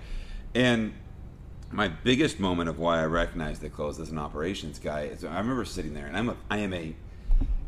[0.54, 0.94] And
[1.72, 5.40] my biggest moment of why I recognized they closed as an operations guy is I
[5.40, 6.96] remember sitting there, and I'm a, I am a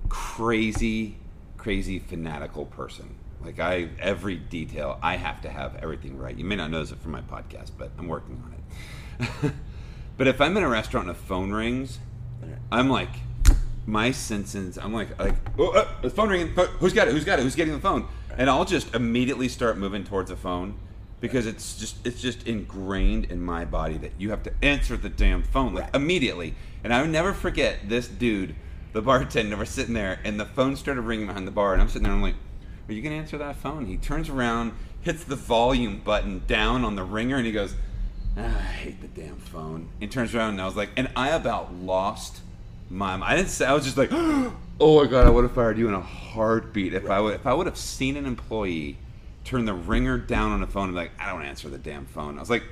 [0.10, 1.18] crazy,
[1.58, 3.16] crazy fanatical person.
[3.44, 6.38] Like I, every detail, I have to have everything right.
[6.38, 9.54] You may not notice it from my podcast, but I'm working on it.
[10.18, 12.00] but if I'm in a restaurant and the phone rings,
[12.72, 13.10] I'm like,
[13.86, 14.78] my senses.
[14.78, 16.48] I'm like, like, oh, uh, the phone ringing.
[16.80, 17.12] Who's got it?
[17.12, 17.44] Who's got it?
[17.44, 18.08] Who's getting the phone?
[18.38, 20.76] And I'll just immediately start moving towards the phone
[21.20, 25.10] because it's just it's just ingrained in my body that you have to answer the
[25.10, 25.96] damn phone like Right.
[25.96, 26.56] immediately.
[26.84, 28.56] And I would never forget this dude,
[28.94, 31.90] the bartender, was sitting there, and the phone started ringing behind the bar, and I'm
[31.90, 32.40] sitting there, and I'm like,
[32.88, 36.96] "Are you gonna answer that phone?" He turns around, hits the volume button down on
[36.96, 37.76] the ringer, and he goes.
[38.38, 39.90] "Ah, I hate the damn phone.
[40.02, 42.42] And turns around and I was like, and I about lost
[42.90, 43.20] my.
[43.22, 43.66] I didn't say.
[43.66, 46.94] I was just like, oh my god, I would have fired you in a heartbeat
[46.94, 47.36] if I would.
[47.36, 48.98] If I would have seen an employee
[49.44, 52.06] turn the ringer down on the phone and be like, I don't answer the damn
[52.06, 52.38] phone.
[52.38, 52.64] I was like,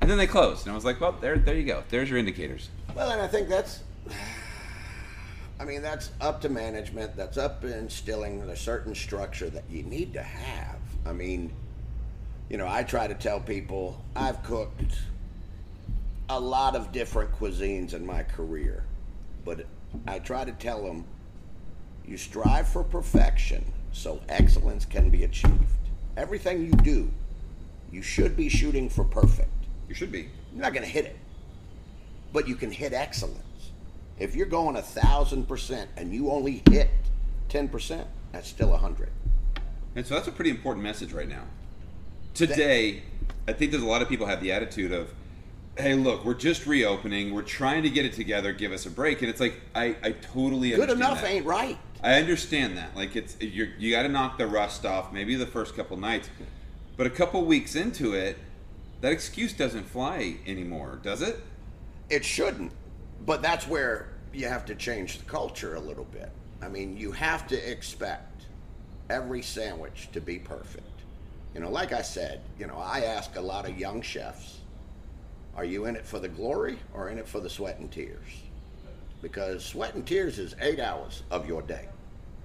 [0.00, 1.82] and then they closed, and I was like, well, there, there you go.
[1.88, 2.68] There's your indicators.
[2.94, 3.80] Well, and I think that's,
[5.58, 7.16] I mean, that's up to management.
[7.16, 10.78] That's up to instilling a certain structure that you need to have.
[11.06, 11.52] I mean,
[12.50, 14.98] you know, I try to tell people I've cooked
[16.28, 18.84] a lot of different cuisines in my career,
[19.44, 19.66] but
[20.06, 21.04] I try to tell them
[22.06, 25.64] you strive for perfection so excellence can be achieved.
[26.16, 27.10] Everything you do,
[27.90, 29.50] you should be shooting for perfect.
[29.88, 30.28] You should be.
[30.52, 31.16] You're not going to hit it,
[32.32, 33.40] but you can hit excellence.
[34.18, 36.90] If you're going a thousand percent and you only hit
[37.48, 39.10] ten percent, that's still a hundred.
[39.94, 41.44] And so that's a pretty important message right now.
[42.34, 43.02] Today,
[43.48, 45.12] I think there's a lot of people have the attitude of,
[45.76, 47.34] "Hey, look, we're just reopening.
[47.34, 48.52] We're trying to get it together.
[48.52, 51.30] Give us a break." And it's like, I, I totally Good understand enough that.
[51.30, 51.78] ain't right.
[52.02, 52.94] I understand that.
[52.94, 55.12] Like it's you're, you got to knock the rust off.
[55.12, 56.28] Maybe the first couple nights,
[56.96, 58.38] But a couple weeks into it,
[59.00, 61.40] that excuse doesn't fly anymore, does it?
[62.08, 62.72] It shouldn't,
[63.24, 66.30] but that's where you have to change the culture a little bit.
[66.60, 68.44] I mean, you have to expect
[69.08, 70.84] every sandwich to be perfect.
[71.54, 74.60] You know, like I said, you know, I ask a lot of young chefs,
[75.56, 78.26] are you in it for the glory or in it for the sweat and tears?
[79.22, 81.88] Because sweat and tears is eight hours of your day.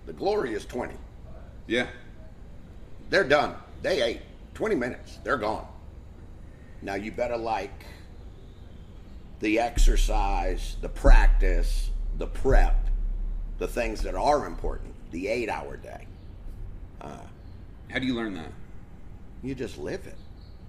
[0.05, 0.93] The glory is 20.
[1.67, 1.87] Yeah.
[3.09, 3.55] They're done.
[3.81, 4.21] They ate
[4.53, 5.19] 20 minutes.
[5.23, 5.67] They're gone.
[6.81, 7.85] Now you better like
[9.41, 12.87] the exercise, the practice, the prep,
[13.57, 16.07] the things that are important, the eight hour day.
[17.01, 17.17] Uh,
[17.89, 18.51] How do you learn that?
[19.43, 20.17] You just live it.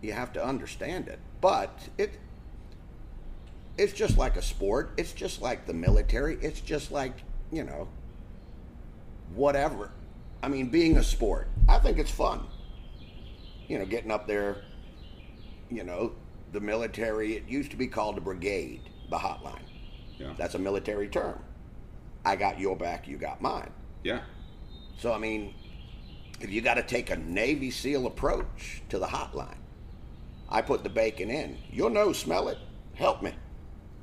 [0.00, 1.18] You have to understand it.
[1.40, 2.18] But it
[3.78, 4.92] it's just like a sport.
[4.96, 6.36] It's just like the military.
[6.40, 7.14] It's just like,
[7.50, 7.88] you know,
[9.34, 9.90] whatever.
[10.42, 11.48] I mean, being a sport.
[11.68, 12.46] I think it's fun.
[13.68, 14.62] You know, getting up there,
[15.70, 16.12] you know,
[16.52, 19.62] the military, it used to be called a brigade, the hotline.
[20.18, 20.34] Yeah.
[20.36, 21.38] That's a military term.
[22.24, 23.70] I got your back, you got mine.
[24.04, 24.20] Yeah.
[24.98, 25.54] So I mean,
[26.40, 29.56] if you got to take a Navy SEAL approach to the hotline,
[30.48, 31.56] I put the bacon in.
[31.70, 32.58] You'll know, smell it.
[32.94, 33.32] Help me.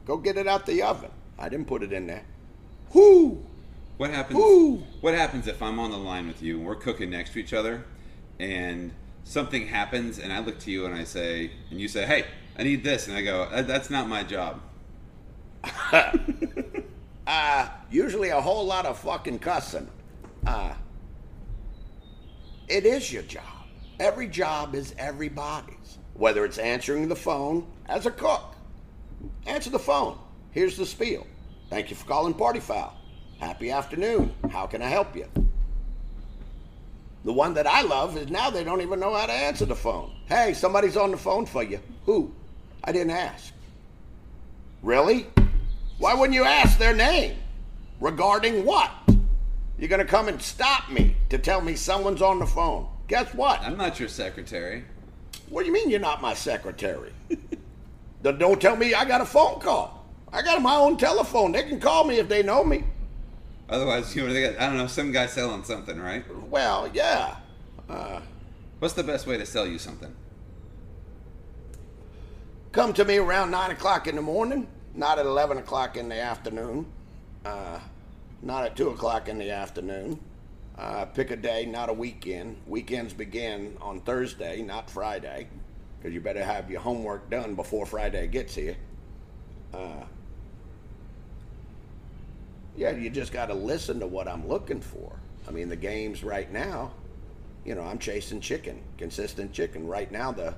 [0.06, 1.12] Go get it out the oven.
[1.38, 2.26] I didn't put it in there.
[2.94, 3.46] Whoo!
[3.98, 4.40] What happens?
[4.40, 4.84] Ooh.
[5.02, 7.54] What happens if I'm on the line with you and we're cooking next to each
[7.54, 7.86] other,
[8.40, 8.92] and
[9.24, 12.26] something happens, and I look to you and I say, and you say, "Hey,
[12.58, 14.62] I need this," and I go, "That's not my job."
[17.30, 19.88] Uh, usually a whole lot of fucking cussing.
[20.48, 20.74] Uh,
[22.68, 23.44] it is your job.
[24.00, 26.00] Every job is everybody's.
[26.16, 28.56] Whether it's answering the phone as a cook,
[29.46, 30.18] answer the phone.
[30.50, 31.28] Here's the spiel.
[31.70, 32.98] Thank you for calling Party Fowl.
[33.40, 34.34] Happy afternoon.
[34.50, 35.28] How can I help you?
[37.26, 39.76] The one that I love is now they don't even know how to answer the
[39.76, 40.12] phone.
[40.28, 41.80] Hey, somebody's on the phone for you.
[42.06, 42.34] Who?
[42.84, 43.54] I didn't ask.
[44.82, 45.28] Really?
[45.98, 47.36] Why wouldn't you ask their name?
[48.00, 48.90] Regarding what?
[49.78, 52.88] You're going to come and stop me to tell me someone's on the phone.
[53.08, 53.62] Guess what?
[53.62, 54.86] I'm not your secretary.
[55.50, 57.12] What do you mean you're not my secretary?
[58.22, 60.06] Don't tell me I got a phone call.
[60.32, 61.52] I got my own telephone.
[61.52, 62.84] They can call me if they know me.
[63.70, 66.24] Otherwise, you know, they got, I don't know, some guy selling something, right?
[66.50, 67.36] Well, yeah.
[68.80, 70.14] What's the best way to sell you something?
[72.72, 76.20] Come to me around 9 o'clock in the morning, not at 11 o'clock in the
[76.20, 76.86] afternoon,
[77.46, 77.80] uh,
[78.42, 80.20] not at 2 o'clock in the afternoon.
[80.78, 82.56] Uh, pick a day, not a weekend.
[82.66, 85.48] Weekends begin on Thursday, not Friday,
[85.98, 88.78] because you better have your homework done before Friday gets here.
[89.74, 90.04] Uh,
[92.80, 95.12] yeah, you just got to listen to what I'm looking for.
[95.46, 96.94] I mean, the games right now,
[97.66, 99.86] you know, I'm chasing chicken, consistent chicken.
[99.86, 100.56] Right now, the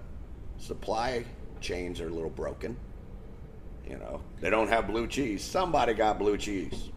[0.59, 1.25] supply
[1.61, 2.77] chains are a little broken.
[3.89, 5.43] You know, they don't have blue cheese.
[5.43, 6.89] Somebody got blue cheese.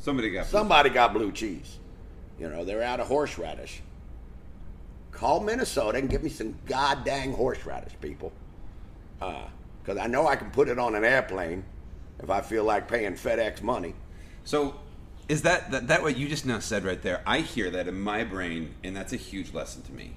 [0.00, 1.78] Somebody got Somebody got blue cheese.
[2.40, 3.82] You know, they're out of horseradish.
[5.12, 8.32] Call Minnesota and give me some goddamn horseradish, people.
[9.22, 9.44] Uh,
[9.80, 11.62] because I know I can put it on an airplane
[12.20, 13.94] if I feel like paying FedEx money.
[14.46, 14.76] So,
[15.28, 17.20] is that, that that what you just now said right there?
[17.26, 20.16] I hear that in my brain, and that's a huge lesson to me.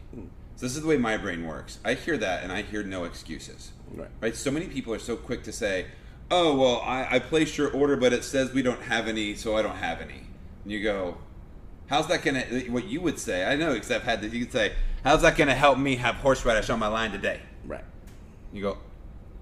[0.55, 1.79] So this is the way my brain works.
[1.83, 3.71] I hear that, and I hear no excuses.
[3.91, 4.07] Right.
[4.21, 4.35] Right.
[4.35, 5.87] So many people are so quick to say,
[6.29, 9.57] "Oh, well, I, I placed your order, but it says we don't have any, so
[9.57, 10.21] I don't have any."
[10.63, 11.17] And you go,
[11.87, 13.45] "How's that gonna?" What you would say?
[13.45, 14.31] I know because I've had this.
[14.31, 17.83] You could say, "How's that gonna help me have horseradish on my line today?" Right.
[18.53, 18.77] You go,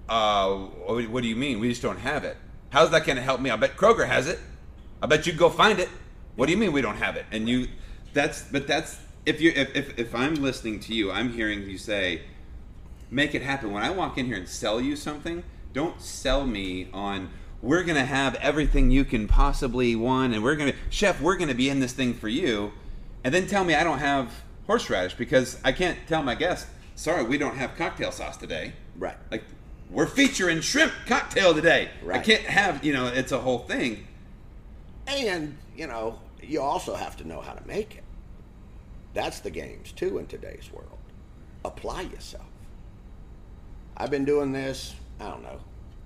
[0.08, 1.60] uh, what what do you mean?
[1.60, 2.38] We just don't have it.
[2.70, 3.50] How's that going to help me?
[3.50, 4.38] I bet Kroger has it.
[5.02, 5.88] I bet you go find it.
[6.36, 7.26] What do you mean we don't have it?
[7.30, 7.68] And you,
[8.12, 11.78] that's, but that's, if you, if, if, if I'm listening to you, I'm hearing you
[11.78, 12.22] say,
[13.10, 13.72] make it happen.
[13.72, 17.30] When I walk in here and sell you something, don't sell me on,
[17.60, 21.36] we're going to have everything you can possibly want, and we're going to, chef, we're
[21.36, 22.72] going to be in this thing for you,
[23.24, 24.32] and then tell me I don't have
[24.66, 28.72] horseradish because I can't tell my guests, sorry, we don't have cocktail sauce today.
[28.96, 29.16] Right.
[29.30, 29.44] Like,
[29.90, 31.90] we're featuring shrimp cocktail today.
[32.02, 32.20] Right.
[32.20, 34.07] I can't have, you know, it's a whole thing.
[35.08, 38.04] And, you know, you also have to know how to make it.
[39.14, 40.98] That's the games, too, in today's world.
[41.64, 42.44] Apply yourself.
[43.96, 45.58] I've been doing this, I don't know,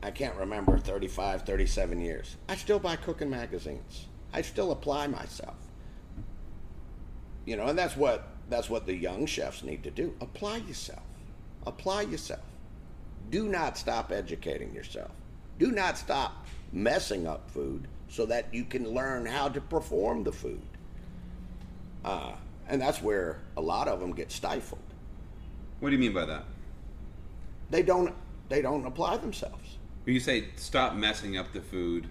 [0.02, 2.36] I can't remember, 35, 37 years.
[2.48, 4.06] I still buy cooking magazines.
[4.32, 5.56] I still apply myself.
[7.44, 10.14] You know, and that's what that's what the young chefs need to do.
[10.20, 11.02] Apply yourself.
[11.66, 12.44] Apply yourself.
[13.30, 15.10] Do not stop educating yourself.
[15.58, 20.31] Do not stop messing up food so that you can learn how to perform the
[20.31, 20.61] food.
[22.05, 22.33] Uh,
[22.68, 24.83] and that's where a lot of them get stifled.
[25.81, 26.44] What do you mean by that?
[27.70, 28.14] They don't
[28.51, 29.79] they don't apply themselves.
[30.05, 32.07] When you say stop messing up the food,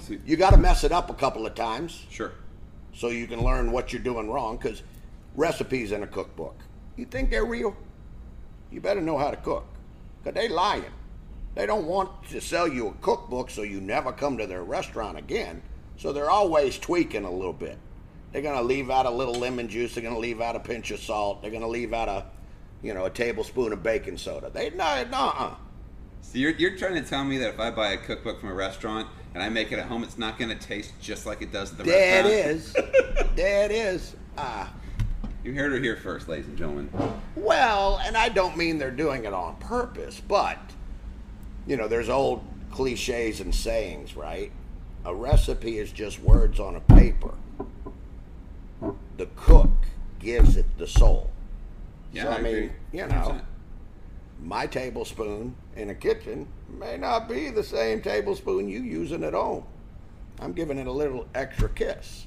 [0.00, 2.32] so, You got to mess it up a couple of times sure.
[2.94, 4.56] so you can learn what you're doing wrong.
[4.56, 4.82] Because
[5.34, 6.56] recipes in a cookbook,
[6.96, 7.76] you think they're real?
[8.70, 9.66] You better know how to cook.
[10.22, 10.84] Because they lying.
[11.54, 15.18] They don't want to sell you a cookbook so you never come to their restaurant
[15.18, 15.62] again.
[15.96, 17.78] So they're always tweaking a little bit.
[18.32, 19.94] They're gonna leave out a little lemon juice.
[19.94, 21.42] They're gonna leave out a pinch of salt.
[21.42, 22.26] They're gonna leave out a,
[22.82, 24.50] you know, a tablespoon of baking soda.
[24.50, 25.56] They no, no.
[26.20, 28.54] So you're, you're trying to tell me that if I buy a cookbook from a
[28.54, 31.52] restaurant and I make it at home, it's not going to taste just like it
[31.52, 32.88] does at the There it restaurant?
[32.94, 33.26] is.
[33.36, 34.16] there it is.
[34.36, 34.70] Ah.
[35.44, 36.90] You heard it here first, ladies and gentlemen.
[37.36, 40.58] Well, and I don't mean they're doing it on purpose, but
[41.68, 44.50] you know, there's old cliches and sayings, right?
[45.04, 47.34] A recipe is just words on a paper.
[49.18, 49.70] The cook
[50.18, 51.30] gives it the soul.
[52.12, 52.70] Yeah, so, I, I mean, agree.
[52.92, 53.40] you know,
[54.42, 59.64] my tablespoon in a kitchen may not be the same tablespoon you using at home.
[60.40, 62.26] I'm giving it a little extra kiss.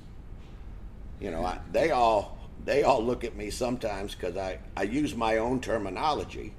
[1.19, 5.15] You know, I, they all they all look at me sometimes because I, I use
[5.15, 6.54] my own terminology.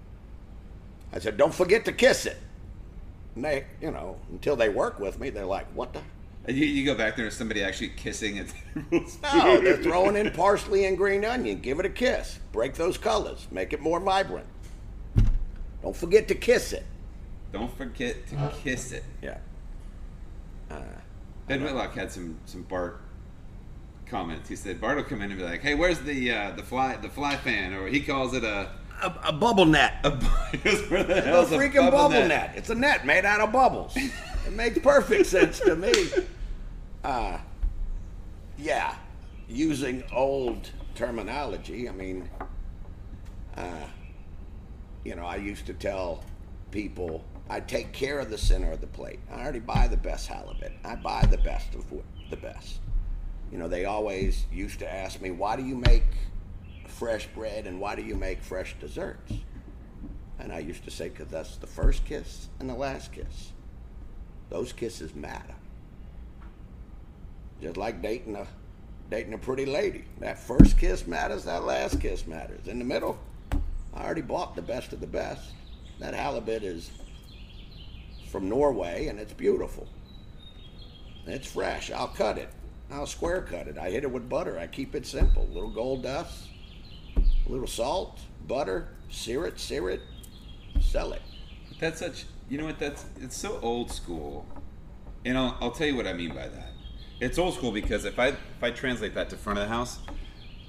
[1.12, 2.38] I said, "Don't forget to kiss it."
[3.35, 6.01] And they, you know, until they work with me, they're like, "What the?"
[6.45, 8.53] And you, you go back there and somebody actually kissing it.
[9.23, 11.61] No, they're throwing in parsley and green onion.
[11.61, 12.40] Give it a kiss.
[12.51, 13.47] Break those colors.
[13.51, 14.47] Make it more vibrant.
[15.83, 16.85] Don't forget to kiss it.
[17.53, 19.05] Don't forget to uh, kiss it.
[19.23, 19.38] Yeah.
[20.71, 20.81] Uh,
[21.47, 23.01] ben Whitlock had some some Bart
[24.07, 24.49] comments.
[24.49, 26.97] He said Bart will come in and be like, "Hey, where's the uh, the fly
[26.97, 28.71] the fly fan?" Or he calls it a
[29.03, 29.95] A, a bubble net.
[30.05, 30.11] a
[30.88, 32.53] where the A freaking bubble, net?
[32.57, 33.97] It's a net made out of bubbles.
[34.47, 35.93] it makes perfect sense to me.
[37.03, 37.38] Uh,
[38.59, 38.95] yeah,
[39.49, 41.88] using old terminology.
[41.88, 42.29] I mean,
[43.57, 43.87] uh,
[45.05, 46.25] you know, I used to tell
[46.71, 49.21] people I take care of the center of the plate.
[49.31, 50.73] I already buy the best halibut.
[50.85, 51.85] I buy the best of
[52.31, 52.81] the best.
[53.51, 56.05] You know, they always used to ask me, "Why do you make
[56.92, 59.33] fresh bread and why do you make fresh desserts?"
[60.38, 63.52] And I used to say, because that's the first kiss and the last kiss.
[64.50, 65.55] Those kisses matter.
[67.61, 68.46] Just like dating a
[69.09, 70.05] dating a pretty lady.
[70.20, 72.66] That first kiss matters, that last kiss matters.
[72.66, 73.18] In the middle,
[73.94, 75.52] I already bought the best of the best.
[76.00, 76.90] That halibut is
[78.31, 79.87] from Norway and it's beautiful.
[81.26, 81.90] It's fresh.
[81.90, 82.48] I'll cut it.
[82.90, 83.78] I'll square cut it.
[83.78, 84.59] I hit it with butter.
[84.59, 85.46] I keep it simple.
[85.52, 86.48] little gold dust,
[87.46, 90.00] a little salt, butter, sear it, sear it,
[90.81, 91.22] sell it.
[91.81, 92.24] That's such.
[92.48, 92.78] You know what?
[92.78, 94.46] That's it's so old school,
[95.24, 96.70] and I'll, I'll tell you what I mean by that.
[97.20, 99.98] It's old school because if I if I translate that to front of the house,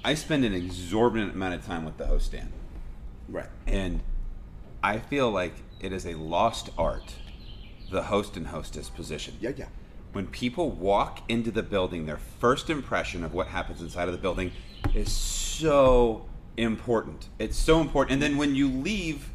[0.04, 2.52] I spend an exorbitant amount of time with the host stand,
[3.28, 3.48] Right.
[3.66, 4.00] and
[4.82, 7.14] I feel like it is a lost art,
[7.90, 9.34] the host and hostess position.
[9.40, 9.66] Yeah, yeah.
[10.12, 14.20] When people walk into the building, their first impression of what happens inside of the
[14.20, 14.52] building
[14.94, 17.28] is so important.
[17.38, 18.14] It's so important.
[18.14, 19.28] And then when you leave,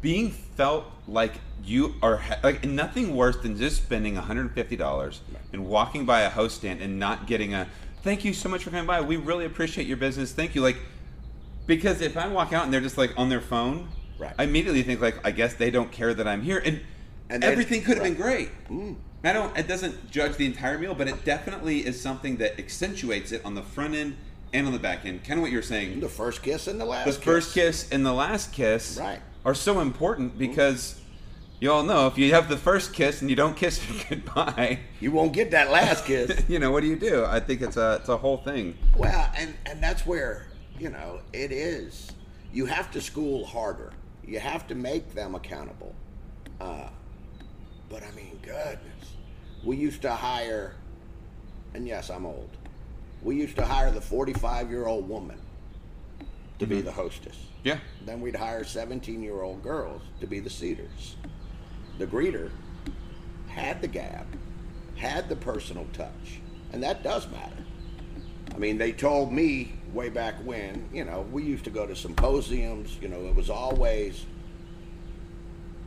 [0.00, 5.18] being felt like you are like nothing worse than just spending $150
[5.52, 7.66] and walking by a host stand and not getting a
[8.02, 9.00] thank you so much for coming by.
[9.02, 10.32] We really appreciate your business.
[10.32, 10.62] Thank you.
[10.62, 10.78] Like
[11.66, 14.34] because if I walk out and they're just like on their phone, Right.
[14.38, 16.80] I immediately think like I guess they don't care that I'm here and,
[17.30, 18.50] And everything could have been right.
[18.68, 18.68] great.
[18.68, 18.96] Mm.
[19.24, 19.56] I don't.
[19.56, 23.54] It doesn't judge the entire meal, but it definitely is something that accentuates it on
[23.54, 24.16] the front end
[24.52, 25.24] and on the back end.
[25.24, 26.00] Kind of what you're saying.
[26.00, 27.22] The first kiss and the last The kiss.
[27.24, 29.20] first kiss and the last kiss Right.
[29.44, 31.00] are so important because
[31.60, 35.12] you all know if you have the first kiss and you don't kiss goodbye, You
[35.12, 36.42] won't get that last kiss.
[36.48, 37.24] you know what do you do?
[37.24, 38.76] I think it's a it's a whole thing.
[38.96, 40.46] well, and, and that's where,
[40.78, 42.10] you know, it is.
[42.52, 43.92] You have to school harder.
[44.26, 45.94] You have to make them accountable.
[46.60, 46.88] Uh,
[47.88, 49.12] but I mean, goodness.
[49.64, 50.74] We used to hire,
[51.74, 52.50] and yes, I'm old.
[53.22, 55.38] We used to hire the 45 year old woman
[56.58, 56.86] to be mm-hmm.
[56.86, 57.36] the hostess.
[57.64, 57.78] Yeah.
[58.04, 61.16] Then we'd hire 17 year old girls to be the seaters.
[61.98, 62.50] The greeter
[63.48, 64.26] had the gab,
[64.96, 66.40] had the personal touch,
[66.72, 67.64] and that does matter.
[68.54, 71.94] I mean, they told me way back when, you know, we used to go to
[71.94, 74.24] symposiums, you know, it was always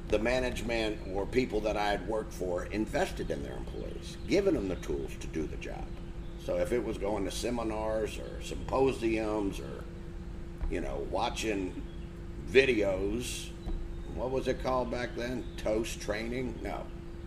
[0.10, 4.68] the management or people that I had worked for invested in their employees, giving them
[4.68, 5.86] the tools to do the job.
[6.46, 9.84] So if it was going to seminars or symposiums or,
[10.70, 11.82] you know, watching
[12.52, 13.48] videos,
[14.16, 15.46] what was it called back then?
[15.58, 16.56] Toast training?
[16.62, 16.82] No.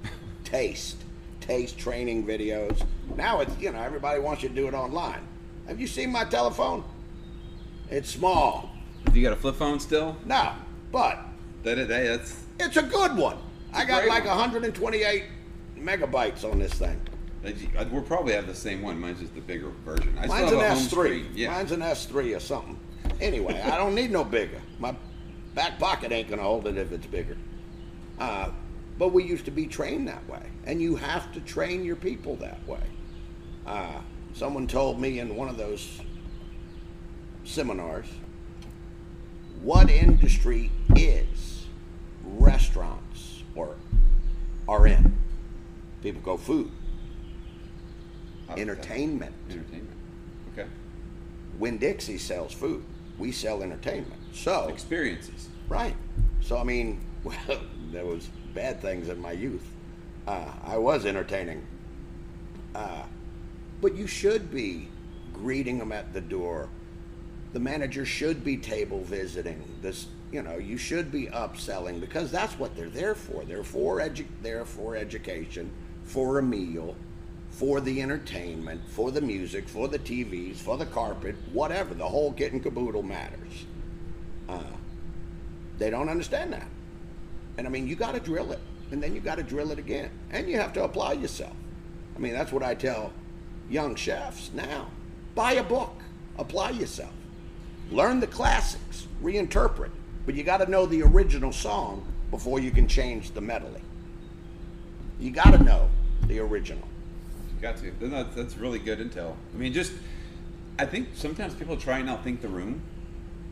[0.45, 0.99] Taste.
[1.41, 2.85] Taste training videos.
[3.17, 5.27] Now it's, you know, everybody wants you to do it online.
[5.67, 6.85] Have you seen my telephone?
[7.91, 8.71] It's small.
[9.15, 10.17] you got a flip phone still?
[10.27, 10.53] No,
[10.93, 11.19] but
[11.63, 13.39] That, that that's it's a good one.
[13.73, 14.37] I got like one.
[14.37, 15.25] 128
[15.79, 17.01] megabytes on this thing.
[17.53, 18.99] That- we'll probably have the same one.
[19.01, 20.17] Mine's just the bigger version.
[20.19, 20.91] I Mine's still an have a home S3.
[20.91, 21.27] screen.
[21.35, 21.51] Yeah.
[21.51, 22.79] Mine's an S3 or something.
[23.21, 24.61] Anyway, I don't need no bigger.
[24.79, 24.95] My
[25.55, 27.37] back pocket ain't gonna hold it if it's bigger.
[28.19, 28.51] Uh,
[28.99, 32.37] but we used to be trained that way, and you have to train your people
[32.37, 32.81] that way.
[33.67, 34.01] Uh,
[34.35, 36.01] someone told me in one of those
[37.45, 38.07] seminars,
[39.63, 41.67] what industry is
[42.25, 43.77] restaurants or
[44.69, 45.17] are in?
[46.03, 46.71] People go food,
[48.57, 49.35] entertainment.
[49.51, 49.91] Entertainment.
[50.53, 50.67] Okay.
[51.59, 52.85] When Dixie sells food.
[53.19, 54.21] We sell entertainment.
[54.35, 55.49] So Experiences.
[55.69, 55.97] right.
[56.43, 59.67] So I mean, well, there was bad things in my youth.
[60.27, 61.65] Uh, I was entertaining.
[62.75, 63.03] Uh,
[63.81, 64.89] but you should be
[65.33, 66.69] greeting them at the door.
[67.53, 69.63] The manager should be table visiting.
[69.81, 73.45] This, you know, you should be upselling because that's what they're there for.
[73.45, 75.71] They're for edu- They're for education,
[76.05, 76.97] for a meal,
[77.57, 81.95] for the entertainment, for the music, for the TVs, for the carpet, whatever.
[81.95, 83.65] The whole kit and caboodle matters.
[84.47, 84.61] Uh,
[85.79, 86.69] they don't understand that.
[87.57, 88.59] And I mean, you got to drill it,
[88.91, 91.55] and then you got to drill it again, and you have to apply yourself.
[92.15, 93.11] I mean, that's what I tell
[93.71, 94.89] young chefs now.
[95.35, 95.97] Buy a book,
[96.39, 97.15] apply yourself,
[97.91, 99.91] learn the classics, reinterpret,
[100.27, 103.81] but you got to know the original song before you can change the medley.
[105.19, 105.89] You got to know
[106.27, 106.87] the original.
[107.61, 107.93] Got to.
[107.99, 109.35] Then That's, that's really good intel.
[109.55, 109.93] I mean, just
[110.79, 112.83] I think sometimes people try and outthink the room.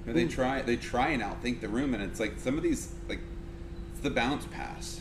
[0.07, 0.31] You know, They hmm.
[0.31, 3.21] try they try and outthink the room, and it's like some of these like
[3.93, 5.01] it's the bounce pass.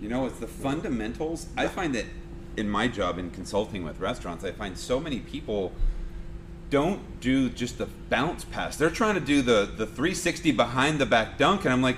[0.00, 0.62] You know, it's the hmm.
[0.62, 1.46] fundamentals.
[1.56, 2.06] I find that
[2.56, 5.72] in my job in consulting with restaurants, I find so many people
[6.70, 8.76] don't do just the bounce pass.
[8.76, 11.96] They're trying to do the the 360 behind the back dunk, and I'm like,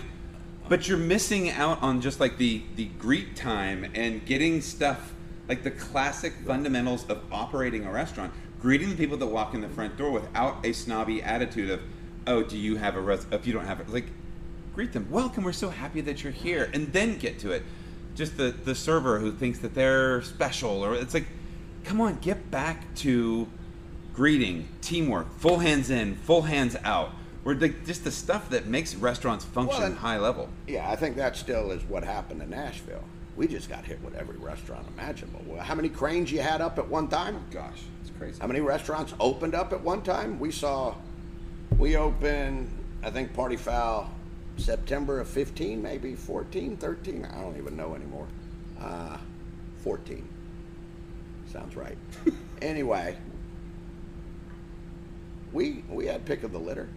[0.71, 5.13] but you're missing out on just like the the greet time and getting stuff
[5.51, 8.33] like the classic fundamentals of operating a restaurant.
[8.63, 11.81] Greeting the people that walk in the front door without a snobby attitude of,
[12.29, 13.27] oh, do you have a res?
[13.33, 14.07] If you don't have it, like,
[14.77, 15.09] greet them.
[15.11, 15.43] Welcome.
[15.43, 17.65] We're so happy that you're here, and then get to it.
[18.15, 21.27] Just the the server who thinks that they're special, or it's like,
[21.83, 23.49] come on, get back to
[24.15, 27.11] greeting, teamwork, full hands in, full hands out.
[27.43, 30.49] We're like just the stuff that makes restaurants function Well, and- high level.
[30.69, 33.03] Yeah, I think that still is what happened in Nashville.
[33.41, 35.57] We just got hit with every restaurant imaginable.
[35.59, 37.43] How many cranes you had up at one time?
[37.51, 38.39] Gosh, it's crazy.
[38.39, 40.39] How many restaurants opened up at one time?
[40.39, 40.95] We saw,
[41.79, 42.71] we opened,
[43.03, 44.11] I think Party Foul
[44.59, 47.25] September of 15, maybe 14, 13.
[47.25, 48.27] I don't even know anymore.
[48.79, 49.17] Uh,
[49.85, 50.29] 14.
[51.51, 51.97] Sounds right.
[52.61, 53.17] anyway,
[55.55, 56.91] we we had pick of the litter,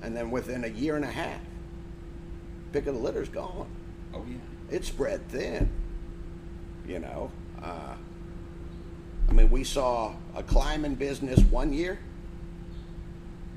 [0.00, 1.42] and then within a year and a half,
[2.72, 3.68] pick of the litter's gone
[4.14, 4.36] oh yeah.
[4.70, 5.70] It spread thin.
[6.86, 7.30] You know,
[7.62, 7.94] uh,
[9.28, 11.98] I mean, we saw a climb in business one year,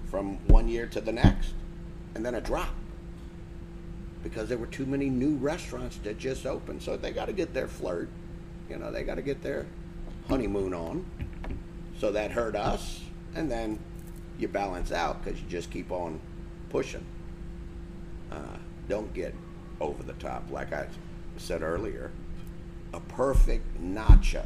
[0.09, 1.53] from one year to the next,
[2.15, 2.73] and then a drop
[4.23, 6.83] because there were too many new restaurants that just opened.
[6.83, 8.09] So they got to get their flirt,
[8.69, 9.65] you know, they got to get their
[10.27, 11.05] honeymoon on.
[11.99, 13.01] So that hurt us,
[13.35, 13.79] and then
[14.37, 16.19] you balance out because you just keep on
[16.69, 17.05] pushing
[18.31, 18.57] uh,
[18.87, 19.33] don't get
[19.81, 20.49] over the top.
[20.51, 20.87] Like I
[21.37, 22.11] said earlier,
[22.93, 24.45] a perfect nacho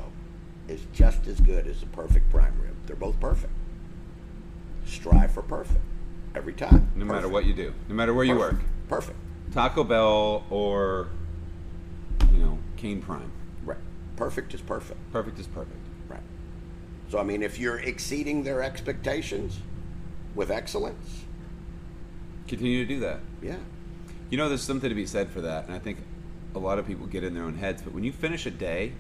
[0.68, 2.76] is just as good as a perfect prime rib.
[2.88, 3.54] They're both perfect.
[4.86, 5.82] Strive for perfect
[6.36, 6.90] every time.
[6.96, 8.52] No matter what you do, no matter where you work,
[8.88, 8.90] Perfect.
[8.90, 9.20] Perfect.
[9.54, 11.08] Taco Bell or
[12.32, 13.32] you know Kayne Prime,
[13.64, 13.78] Right.
[14.16, 15.00] Perfect is perfect.
[15.12, 15.78] perfect is perfect.
[16.08, 16.20] Right.
[17.10, 19.60] So I mean, if you're exceeding their expectations
[20.36, 21.24] with excellence,
[22.48, 23.20] Continue to do that.
[23.42, 23.56] yeah,
[24.30, 25.98] You know, there's something to be said for that, and I think
[26.56, 27.82] a lot of people get in their own heads.
[27.82, 28.94] But when you finish a day,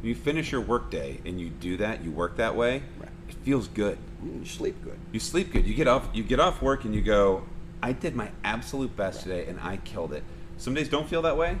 [0.00, 3.08] when you finish your work day, and you do that, you work that way, Right.
[3.28, 3.98] it feels good.
[4.24, 4.98] you sleep good.
[5.12, 5.64] You sleep good.
[5.64, 6.08] You get off.
[6.12, 7.44] You get off work, and you go,
[7.82, 10.24] "I did my absolute best today, and I killed it."
[10.56, 11.56] Some days don't feel that way,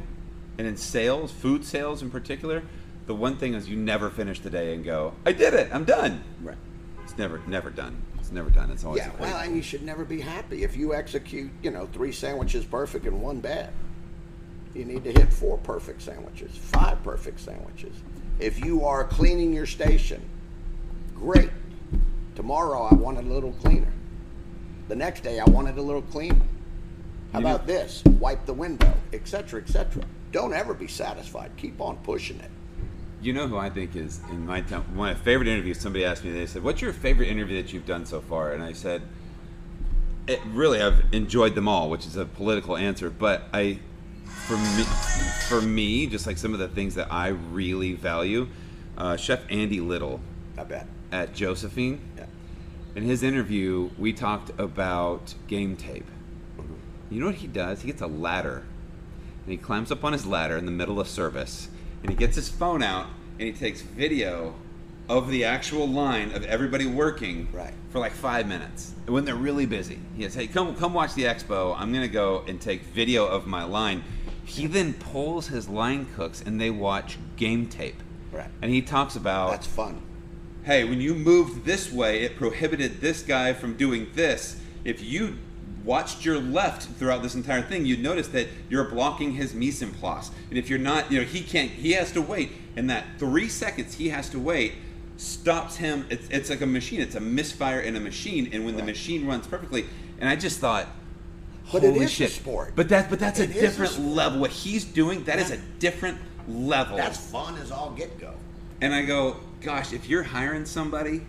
[0.58, 2.62] and in sales, food sales in particular,
[3.06, 5.70] the one thing is you never finish the day and go, "I did it.
[5.72, 6.56] I'm done." Right.
[7.04, 7.96] It's never, never done.
[8.28, 8.70] It's never done.
[8.70, 11.86] It's always Yeah, well, and you should never be happy if you execute, you know,
[11.86, 13.70] three sandwiches perfect and one bad.
[14.74, 17.96] You need to hit four perfect sandwiches, five perfect sandwiches.
[18.38, 20.20] If you are cleaning your station,
[21.14, 21.48] great.
[22.34, 23.94] Tomorrow I want it a little cleaner.
[24.88, 26.42] The next day I want it a little cleaner.
[27.32, 28.04] How You know- about this?
[28.04, 30.04] Wipe the window, etc., etc.
[30.32, 31.52] Don't ever be satisfied.
[31.56, 32.50] Keep on pushing it.
[33.20, 35.80] You know who I think is in my time, one of my favorite interviews.
[35.80, 38.62] Somebody asked me, they said, "What's your favorite interview that you've done so far?" And
[38.62, 39.02] I said,
[40.28, 43.10] it, really, I've enjoyed them all, which is a political answer.
[43.10, 43.78] But I,
[44.24, 44.84] for me,
[45.48, 48.48] for me, just like some of the things that I really value,
[48.96, 50.20] uh, Chef Andy Little
[50.56, 50.86] I bet.
[51.10, 52.00] at Josephine.
[52.16, 52.26] Yeah.
[52.94, 56.06] In his interview, we talked about game tape.
[57.10, 57.80] You know what he does?
[57.80, 58.64] He gets a ladder,
[59.44, 61.68] and he climbs up on his ladder in the middle of service,
[62.02, 63.06] and he gets his phone out,
[63.38, 64.54] and he takes video
[65.08, 67.72] of the actual line of everybody working Right.
[67.90, 69.98] for like five minutes And when they're really busy.
[70.16, 71.74] He says, "Hey, come come watch the expo.
[71.78, 74.02] I'm gonna go and take video of my line."
[74.44, 78.02] He then pulls his line cooks, and they watch game tape.
[78.32, 78.50] Right.
[78.60, 80.02] And he talks about That's fun.
[80.64, 84.56] hey, when you moved this way, it prohibited this guy from doing this.
[84.84, 85.38] If you
[85.84, 89.92] watched your left throughout this entire thing, you'd notice that you're blocking his mise en
[89.92, 90.30] place.
[90.50, 92.50] And if you're not, you know, he can't, he has to wait.
[92.76, 94.74] And that three seconds he has to wait
[95.16, 96.06] stops him.
[96.10, 98.50] It's, it's like a machine, it's a misfire in a machine.
[98.52, 99.86] And when the machine runs perfectly,
[100.20, 100.86] and I just thought,
[101.72, 102.30] But it holy shit.
[102.30, 102.72] sport.
[102.76, 104.40] But that, but that's It a is a different level.
[104.40, 106.18] What he's doing, that is a different
[106.48, 106.96] level.
[106.96, 108.34] That's fun as all get go.
[108.80, 111.22] And I go, gosh, if you're hiring somebody,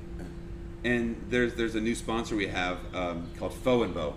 [0.84, 4.14] and there's there's a new sponsor we have um, called Foh and Boh,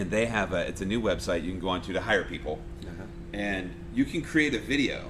[0.00, 2.58] and they have a it's a new website you can go onto to hire people,
[2.82, 3.02] uh-huh.
[3.32, 5.04] and you can create a video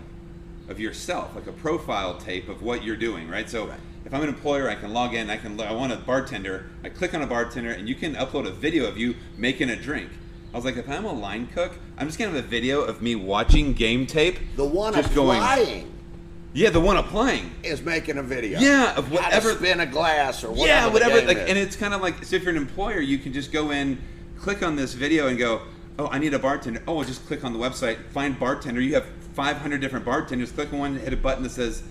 [0.68, 3.49] of yourself, like a profile tape of what you're doing, right?
[3.49, 3.78] So Right.
[4.05, 6.89] if I'm an employer, I can log in, I can I want a bartender, I
[6.89, 10.11] click on a bartender, and you can upload a video of you making a drink.
[10.53, 13.03] I was like, if I'm a line cook, I'm just gonna have a video of
[13.03, 15.93] me watching game tape, The one just going, applying
[16.53, 17.51] yeah, the one applying.
[17.62, 18.59] is making a video.
[18.59, 20.66] Yeah, of How to whatever- spin a glass or whatever.
[20.68, 21.20] yeah, whatever.
[21.26, 21.51] Like, is.
[21.51, 23.99] and it's kind of like so if you're an employer, you can just go in,
[24.39, 25.62] click on this video, and go,
[25.99, 28.80] "Oh, I need a bartender." Oh, just click on the website, find bartender.
[28.80, 30.53] You have 500 different bartenders.
[30.53, 31.82] Click on one, hit a button that says,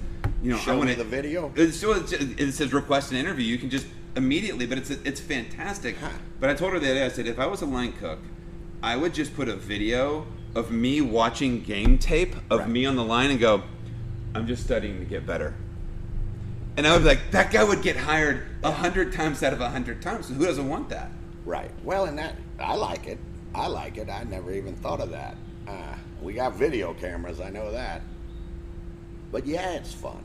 [0.42, 1.52] "You know, Show I want me the video.
[1.56, 3.46] It's, it says request an interview.
[3.46, 5.98] You can just immediately, but it's it's fantastic.
[5.98, 6.10] Huh.
[6.40, 8.20] But I told her the other day, I said, if I was a line cook,
[8.82, 12.70] I would just put a video of me watching game tape of Right.
[12.70, 13.64] me on the line and go,
[14.34, 15.54] I'm just studying to get better.
[16.78, 19.62] And I would be like, that guy would get hired a hundred times out of
[19.62, 20.28] a hundred times.
[20.28, 21.10] So who doesn't want that?
[21.46, 21.72] Right.
[21.84, 23.20] Well, and that I like it.
[23.54, 24.10] I like it.
[24.10, 25.38] I never even thought of that.
[25.68, 27.40] Uh, we got video cameras.
[27.40, 28.02] I know that.
[29.32, 30.24] But yeah, it's fun.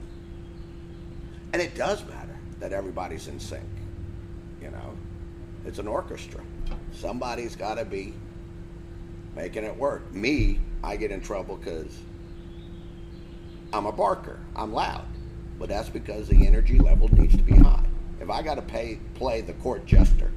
[1.52, 3.64] And it does matter that everybody's in sync.
[4.62, 4.96] You know,
[5.66, 6.40] it's an orchestra.
[6.92, 8.14] Somebody's got to be
[9.36, 10.12] making it work.
[10.12, 11.98] Me, I get in trouble because
[13.72, 14.38] I'm a barker.
[14.56, 15.06] I'm loud.
[15.58, 17.84] But that's because the energy level needs to be high.
[18.20, 20.30] If I got to pay play the court jester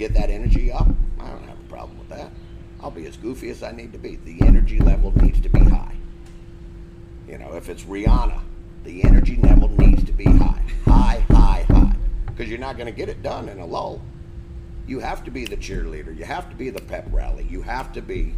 [0.00, 0.88] get that energy up,
[1.20, 2.30] I don't have a problem with that.
[2.82, 4.16] I'll be as goofy as I need to be.
[4.16, 5.94] The energy level needs to be high.
[7.28, 8.40] You know, if it's Rihanna,
[8.82, 10.62] the energy level needs to be high.
[10.86, 11.94] High, high, high.
[12.24, 14.00] Because you're not going to get it done in a lull.
[14.86, 16.16] You have to be the cheerleader.
[16.16, 17.46] You have to be the pep rally.
[17.50, 18.34] You have to be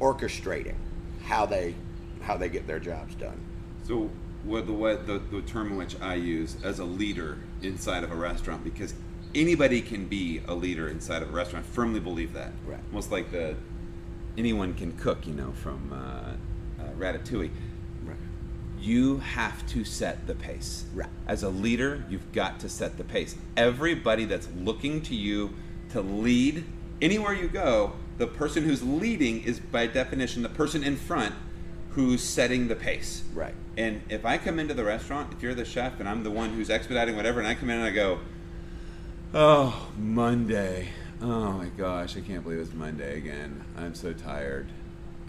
[0.00, 0.76] orchestrating
[1.24, 1.74] how they
[2.22, 3.38] how they get their jobs done.
[3.84, 4.10] So
[4.42, 8.16] what the what the, the term which I use as a leader inside of a
[8.16, 8.94] restaurant because
[9.34, 11.66] anybody can be a leader inside of a restaurant.
[11.66, 12.52] I firmly believe that.
[12.66, 12.80] Right.
[12.90, 13.56] Almost like the
[14.36, 17.50] anyone can cook, you know, from uh, uh, Ratatouille.
[18.04, 18.16] Right.
[18.80, 20.84] You have to set the pace.
[20.94, 21.08] Right.
[21.26, 23.36] As a leader, you've got to set the pace.
[23.56, 25.54] Everybody that's looking to you
[25.90, 26.64] to lead
[27.00, 31.34] anywhere you go, the person who's leading is by definition the person in front
[31.90, 33.24] who's setting the pace.
[33.34, 33.54] Right.
[33.76, 36.50] And if I come into the restaurant, if you're the chef and I'm the one
[36.50, 38.20] who's expediting whatever, and I come in and I go,
[39.34, 40.88] Oh, Monday.
[41.20, 43.62] Oh my gosh, I can't believe it's Monday again.
[43.76, 44.68] I'm so tired.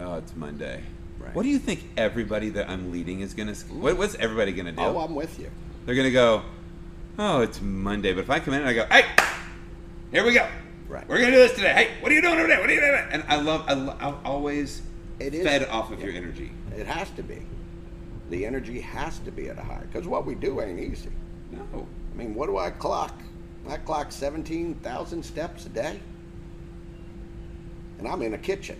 [0.00, 0.82] Oh, it's Monday.
[1.18, 1.34] Right.
[1.34, 3.54] What do you think everybody that I'm leading is gonna?
[3.54, 4.80] What, what's everybody gonna do?
[4.80, 5.50] Oh, I'm with you.
[5.84, 6.42] They're gonna go.
[7.18, 8.14] Oh, it's Monday.
[8.14, 9.04] But if I come in and I go, Hey,
[10.12, 10.48] here we go.
[10.88, 11.06] Right.
[11.06, 11.72] We're gonna do this today.
[11.74, 12.60] Hey, what are you doing over there?
[12.60, 13.04] What are you doing?
[13.10, 13.64] And I love.
[13.68, 14.80] I lo- I'm always
[15.18, 16.06] It is fed off of yeah.
[16.06, 16.52] your energy.
[16.74, 17.42] It has to be.
[18.30, 21.10] The energy has to be at a high because what we do ain't easy.
[21.52, 21.86] No.
[22.14, 23.14] I mean, what do I clock?
[23.70, 26.00] I clock 17,000 steps a day.
[27.98, 28.76] And I'm in a kitchen.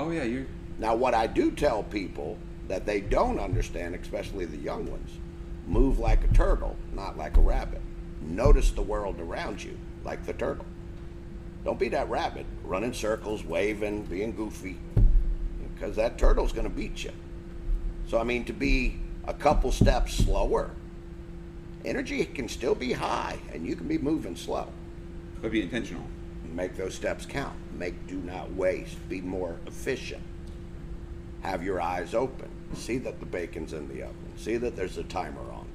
[0.00, 0.46] Oh yeah, you're.
[0.78, 2.36] Now, what I do tell people
[2.66, 5.10] that they don't understand, especially the young ones,
[5.66, 7.80] move like a turtle, not like a rabbit.
[8.22, 10.66] Notice the world around you like the turtle.
[11.64, 14.76] Don't be that rabbit running circles, waving, being goofy,
[15.74, 17.12] because that turtle's going to beat you.
[18.08, 20.72] So, I mean, to be a couple steps slower,
[21.84, 24.68] energy can still be high and you can be moving slow.
[25.42, 26.04] But be intentional.
[26.52, 27.54] Make those steps count.
[27.76, 28.96] Make do not waste.
[29.08, 30.22] Be more efficient.
[31.42, 32.48] Have your eyes open.
[32.74, 34.16] See that the bacon's in the oven.
[34.36, 35.66] See that there's a timer on.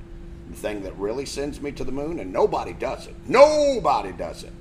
[0.50, 3.16] The thing that really sends me to the moon, and nobody does it.
[3.28, 4.54] Nobody does it.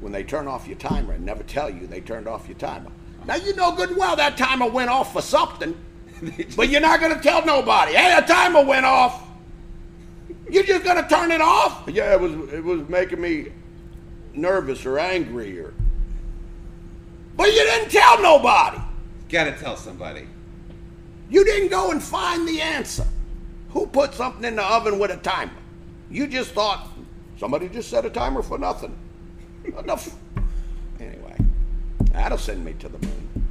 [0.00, 2.90] when they turn off your timer and never tell you they turned off your timer.
[3.26, 5.76] Now you know good and well that timer went off for something,
[6.56, 7.94] but you're not gonna tell nobody.
[7.94, 9.26] Hey, a timer went off.
[10.50, 11.88] You're just gonna turn it off?
[11.88, 13.52] Yeah, it was it was making me
[14.34, 15.72] nervous or angry or.
[17.36, 18.78] But you didn't tell nobody.
[19.28, 20.26] Gotta tell somebody.
[21.30, 23.06] You didn't go and find the answer.
[23.70, 25.52] Who put something in the oven with a timer?
[26.10, 26.88] You just thought
[27.38, 28.96] somebody just set a timer for nothing.
[29.64, 30.12] Enough.
[30.98, 31.36] Anyway,
[32.12, 33.46] that'll send me to the moon.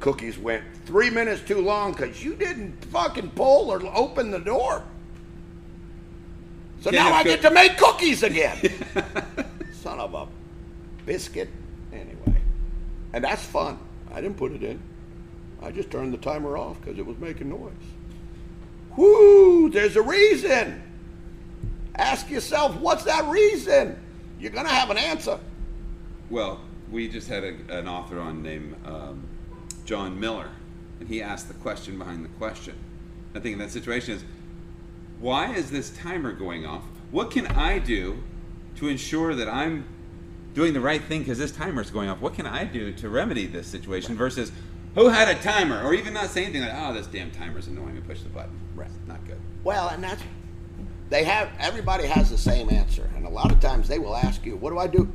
[0.00, 4.84] Cookies went three minutes too long because you didn't fucking pull or open the door.
[6.82, 8.58] So Can't now I get to make cookies again.
[9.72, 10.26] Son of a
[11.06, 11.48] biscuit.
[11.92, 12.40] Anyway,
[13.12, 13.78] and that's fun.
[14.12, 14.82] I didn't put it in.
[15.62, 17.70] I just turned the timer off because it was making noise.
[18.96, 20.82] Whoo, there's a reason.
[21.94, 23.96] Ask yourself, what's that reason?
[24.40, 25.38] You're going to have an answer.
[26.30, 26.60] Well,
[26.90, 29.22] we just had a, an author on named um,
[29.84, 30.50] John Miller,
[30.98, 32.74] and he asked the question behind the question.
[33.36, 34.24] I think in that situation is,
[35.22, 36.82] why is this timer going off?
[37.12, 38.20] What can I do
[38.76, 39.86] to ensure that I'm
[40.52, 42.20] doing the right thing because this timer is going off?
[42.20, 44.50] What can I do to remedy this situation versus
[44.96, 47.94] who had a timer, or even not saying anything like, oh, this damn timer's annoying
[47.94, 48.58] me, push the button.
[48.74, 48.90] Right.
[49.06, 49.40] Not good.
[49.62, 50.20] Well, and that's,
[51.08, 53.08] they have, everybody has the same answer.
[53.14, 55.10] And a lot of times they will ask you, what do I do?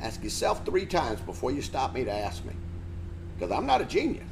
[0.00, 2.54] Ask yourself three times before you stop me to ask me.
[3.36, 4.22] Because I'm not a genius.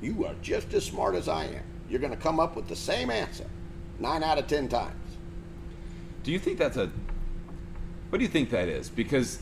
[0.00, 1.62] You are just as smart as I am.
[1.90, 3.46] You're going to come up with the same answer
[3.98, 4.94] nine out of ten times.
[6.22, 6.90] Do you think that's a.
[8.10, 8.88] What do you think that is?
[8.88, 9.40] Because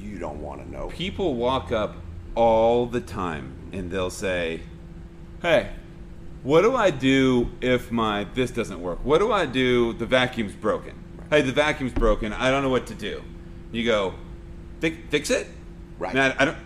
[0.00, 0.88] You don't want to know.
[0.88, 1.96] people walk up
[2.34, 4.60] all the time and they'll say,
[5.42, 5.70] "Hey,
[6.42, 8.98] what do I do if my this doesn't work?
[9.04, 9.92] What do I do?
[9.92, 10.94] The vacuum's broken.
[11.30, 12.32] Hey, the vacuum's broken.
[12.32, 13.22] I don't know what to do."
[13.72, 14.14] You go,
[14.80, 15.46] "Fix, fix it."
[15.98, 16.14] Right.
[16.14, 16.56] Now, I don't.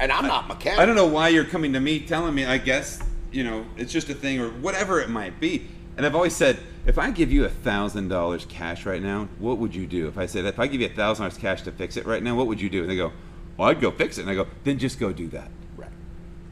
[0.00, 0.78] And I'm not mechanic.
[0.78, 2.44] I don't know why you're coming to me telling me.
[2.44, 3.00] I guess
[3.32, 5.68] you know it's just a thing or whatever it might be.
[5.98, 9.58] And I've always said, if I give you a thousand dollars cash right now, what
[9.58, 10.06] would you do?
[10.06, 12.22] If I said, if I give you a thousand dollars cash to fix it right
[12.22, 12.82] now, what would you do?
[12.82, 13.12] And they go,
[13.56, 14.22] well, I'd go fix it.
[14.22, 15.50] And I go, then just go do that.
[15.76, 15.90] Right.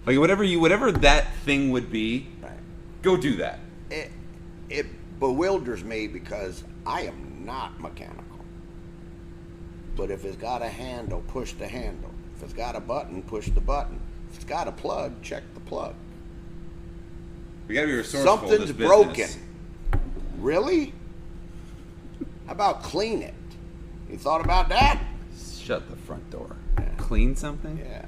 [0.04, 2.58] Like whatever you, whatever that thing would be, Right.
[3.02, 3.60] go do that.
[3.88, 4.10] It,
[4.68, 4.86] it
[5.20, 8.24] bewilders me because I am not mechanical.
[9.94, 12.10] But if it's got a handle, push the handle.
[12.34, 14.00] If it's got a button, push the button.
[14.28, 15.94] If it's got a plug, check the plug.
[17.68, 18.36] We got to be resourceful.
[18.38, 19.28] Something's this broken.
[20.38, 20.92] Really?
[22.46, 23.34] How about clean it?
[24.10, 25.02] You thought about that?
[25.58, 26.56] Shut the front door.
[26.96, 27.78] Clean something.
[27.78, 28.04] Yeah.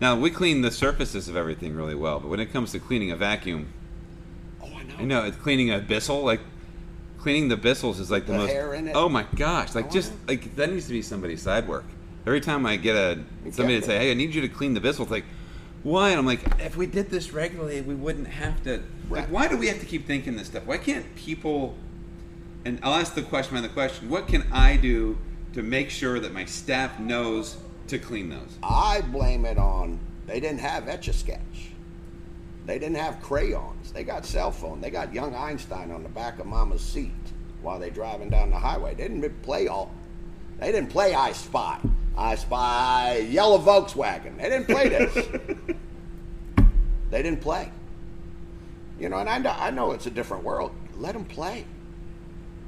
[0.00, 3.10] Now we clean the surfaces of everything really well, but when it comes to cleaning
[3.10, 3.68] a vacuum,
[4.62, 4.94] Oh, I know.
[4.98, 6.22] I know it's cleaning a Bissell.
[6.22, 6.40] Like
[7.18, 8.50] cleaning the Bissels is like the, The most.
[8.50, 8.96] hair in it.
[8.96, 9.74] Oh my gosh!
[9.74, 10.18] Like Oh, just know.
[10.28, 11.84] like that needs to be somebody's side work.
[12.26, 13.18] Every time I get a
[13.52, 15.24] somebody to say, "Hey, I need you to clean the Bissell," it's like,
[15.86, 16.10] why?
[16.10, 18.82] And I'm like, if we did this regularly, we wouldn't have to.
[19.08, 19.22] Right.
[19.22, 20.66] Like, why do we have to keep thinking this stuff?
[20.66, 21.76] Why can't people?
[22.64, 25.16] And I'll ask the question on the question: What can I do
[25.52, 27.56] to make sure that my staff knows
[27.86, 28.58] to clean those?
[28.62, 31.70] I blame it on they didn't have Etch a Sketch.
[32.66, 33.92] They didn't have crayons.
[33.92, 34.80] They got cell phone.
[34.80, 37.12] They got young Einstein on the back of Mama's seat
[37.62, 38.94] while they driving down the highway.
[38.94, 39.94] They didn't play all.
[40.58, 41.78] They didn't play I Spy.
[42.16, 44.36] I Spy yellow Volkswagen.
[44.38, 45.14] They didn't play this.
[47.10, 47.70] they didn't play.
[48.98, 50.72] You know, and I know, I know it's a different world.
[50.96, 51.64] Let them play.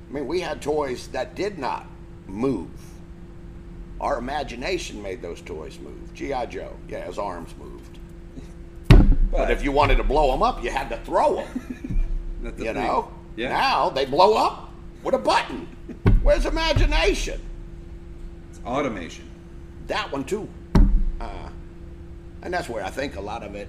[0.09, 1.87] I mean, we had toys that did not
[2.27, 2.69] move.
[4.01, 6.13] Our imagination made those toys move.
[6.15, 6.47] G.I.
[6.47, 7.99] Joe, yeah, his arms moved.
[9.31, 12.01] But if you wanted to blow them up, you had to throw them.
[12.43, 12.75] You thing.
[12.75, 13.11] know?
[13.37, 13.51] Yeah.
[13.51, 14.71] Now they blow up
[15.03, 15.67] with a button.
[16.23, 17.41] Where's imagination?
[18.51, 19.28] It's automation.
[19.89, 20.49] That one too.
[21.21, 21.49] Uh,
[22.43, 23.69] and that's where I think a lot of it,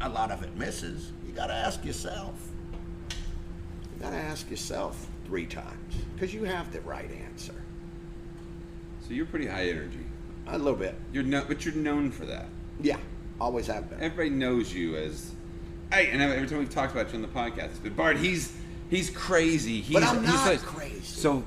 [0.00, 1.12] a lot of it misses.
[1.26, 2.34] You got to ask yourself.
[3.10, 7.54] You got to ask yourself three times because you have the right answer.
[9.06, 10.06] So you're pretty high energy.
[10.46, 12.46] A little bit, You're no, but you're known for that.
[12.80, 12.96] yeah.
[13.40, 14.00] Always have been.
[14.02, 15.32] Everybody knows you as.
[15.92, 18.16] Hey, and every time we've talked about you on the podcast, it's been Bart.
[18.18, 18.52] He's
[18.90, 19.80] he's crazy.
[19.80, 21.00] He's, But I'm he's not like- crazy.
[21.00, 21.42] So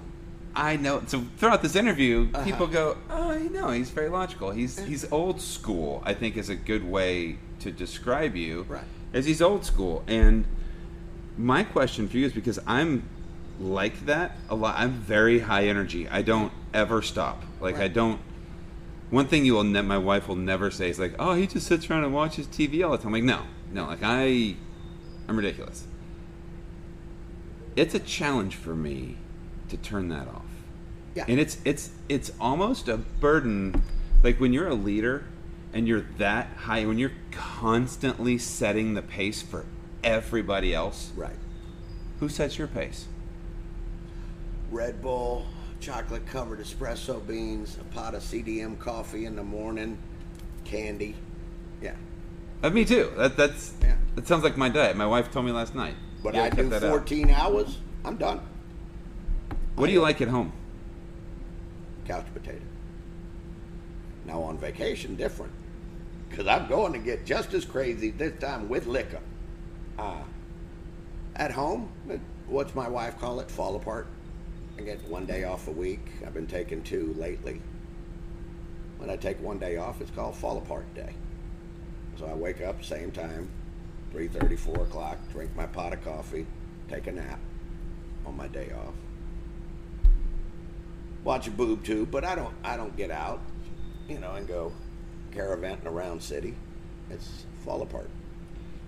[0.55, 1.01] I know.
[1.07, 2.43] So throughout this interview, Uh-huh.
[2.45, 3.69] people go, "Oh, you know.
[3.71, 4.51] He's very logical.
[4.51, 8.65] He's he's old school." I think is a good way to describe you.
[8.69, 8.83] Right.
[9.13, 10.45] As he's old school, and
[11.37, 13.03] my question for you is because I'm
[13.59, 14.75] like that a lot.
[14.77, 16.07] I'm very high energy.
[16.07, 17.43] I don't ever stop.
[17.59, 18.19] Like I don't.
[19.09, 21.65] One thing you will ne- my wife will never say is like, "Oh, he just
[21.67, 23.41] sits around and watches TV all the time." I'm like, no,
[23.71, 24.55] no, like I,
[25.27, 25.85] I'm ridiculous.
[27.75, 29.17] It's a challenge for me
[29.69, 30.42] to turn that off.
[31.15, 31.25] Yeah.
[31.27, 33.83] And it's it's it's almost a burden
[34.23, 35.25] like when you're a leader
[35.73, 39.65] and you're that high when you're constantly setting the pace for
[40.03, 41.11] everybody else.
[41.15, 41.35] Right.
[42.19, 43.07] Who sets your pace?
[44.71, 45.45] Red Bull,
[45.79, 49.97] chocolate covered espresso beans, a pot of CDM coffee in the morning,
[50.65, 51.15] candy.
[51.81, 51.93] Yeah.
[52.63, 53.11] Uh, me too.
[53.17, 53.95] That that's Yeah.
[54.15, 54.95] that sounds like my diet.
[54.95, 55.95] My wife told me last night.
[56.23, 56.89] But I do cut that out.
[56.89, 58.39] 14 hours, I'm done.
[59.75, 60.53] What do you like at home?
[62.05, 62.65] Couch potato.
[64.25, 65.51] Now on vacation, different.
[66.29, 69.19] Because I'm going to get just as crazy this time with liquor.
[69.99, 70.23] Uh,
[71.35, 71.89] at home,
[72.47, 73.51] what's my wife call it?
[73.51, 74.07] Fall apart.
[74.77, 76.07] I get one day off a week.
[76.25, 77.61] I've been taking two lately.
[78.97, 81.13] When I take one day off, it's called fall apart day.
[82.17, 83.49] So I wake up same time,
[84.13, 86.45] 3.30, 4 o'clock, drink my pot of coffee,
[86.89, 87.39] take a nap
[88.25, 88.93] on my day off.
[91.23, 93.41] Watch a boob tube, but I don't I don't get out,
[94.07, 94.71] you know, and go
[95.31, 96.55] caravanting around city.
[97.09, 98.09] It's fall apart.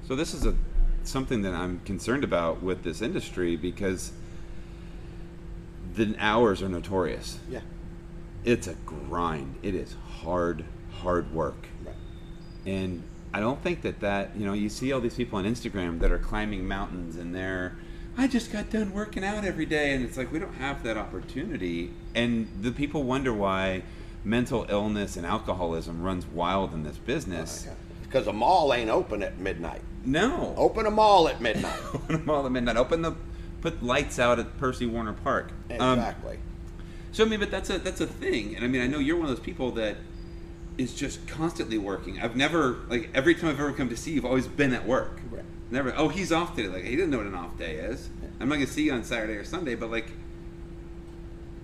[0.07, 0.55] So this is a
[1.03, 4.11] something that I'm concerned about with this industry because
[5.95, 7.39] the hours are notorious.
[7.49, 7.61] Yeah.
[8.43, 9.55] It's a grind.
[9.63, 11.67] It is hard, hard work.
[11.86, 11.95] Right.
[12.65, 15.99] And I don't think that that you know you see all these people on Instagram
[15.99, 17.75] that are climbing mountains and they're
[18.18, 20.97] I just got done working out every day and it's like we don't have that
[20.97, 23.84] opportunity and the people wonder why
[24.24, 27.68] mental illness and alcoholism runs wild in this business.
[28.03, 29.82] Because a mall ain't open at midnight.
[30.05, 30.53] No.
[30.57, 31.80] Open a mall at midnight.
[31.93, 32.78] Open them all at midnight.
[32.78, 33.16] Open the
[33.61, 35.51] put lights out at Percy Warner Park.
[35.80, 36.38] Um, exactly.
[37.11, 39.16] so I mean, but that's a that's a thing, and I mean, I know you're
[39.16, 39.97] one of those people that
[40.78, 42.20] is just constantly working.
[42.22, 44.86] I've never like every time I've ever come to see you, you've always been at
[44.86, 45.20] work.
[45.32, 45.43] Right.
[45.72, 45.93] Never.
[45.97, 46.70] Oh, he's off today.
[46.70, 48.09] Like he didn't know what an off day is.
[48.39, 50.11] I'm not gonna see you on Saturday or Sunday, but like,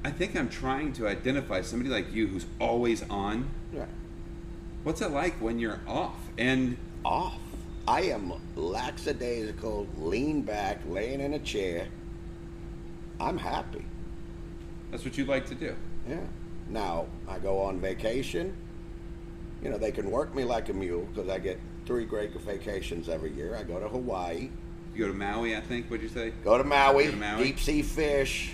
[0.03, 3.49] I think I'm trying to identify somebody like you who's always on.
[3.73, 3.87] right.
[4.83, 6.17] What's it like when you're off?
[6.37, 7.37] And Off.
[7.87, 11.87] I am lackadaisical, lean back, laying in a chair.
[13.19, 13.85] I'm happy.
[14.89, 15.75] that's what you like to do.
[16.09, 16.17] Yeah.
[16.69, 18.55] Now I go on vacation.
[19.63, 21.59] You know they can work me like a mule because I get
[21.91, 23.53] three great vacations every year.
[23.53, 24.49] I go to Hawaii,
[24.95, 25.87] You go to Maui, I think.
[25.91, 26.29] What'd you say?
[26.41, 27.43] go to Maui, Go to Maui.
[27.43, 28.53] deep sea fish,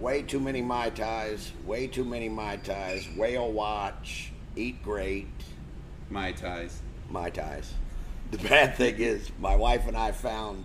[0.00, 5.28] way too many mai tais, way too many mai tais, whale watch, eat great,
[6.08, 6.80] Mai tais.
[7.10, 7.74] mai tais.
[8.30, 10.64] The bad thing is, my wife and I found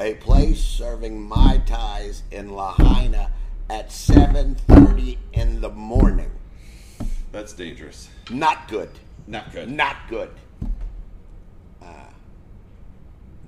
[0.00, 3.30] a place serving mai tais in Lahaina
[3.70, 6.32] at 7:30 in the morning.
[7.30, 8.08] That's dangerous.
[8.30, 8.90] Not good.
[9.28, 9.70] Not good.
[9.70, 10.30] Not good.
[11.88, 11.92] Uh,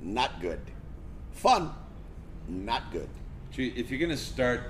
[0.01, 0.61] not good.
[1.33, 1.73] Fun.
[2.49, 3.09] Not good.
[3.57, 4.63] If you're gonna start,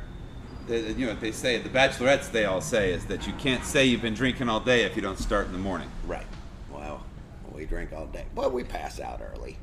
[0.68, 1.58] you know what they say.
[1.58, 4.82] The bachelorettes they all say is that you can't say you've been drinking all day
[4.82, 5.90] if you don't start in the morning.
[6.06, 6.26] Right.
[6.72, 7.04] Well,
[7.52, 9.56] we drink all day, but we pass out early.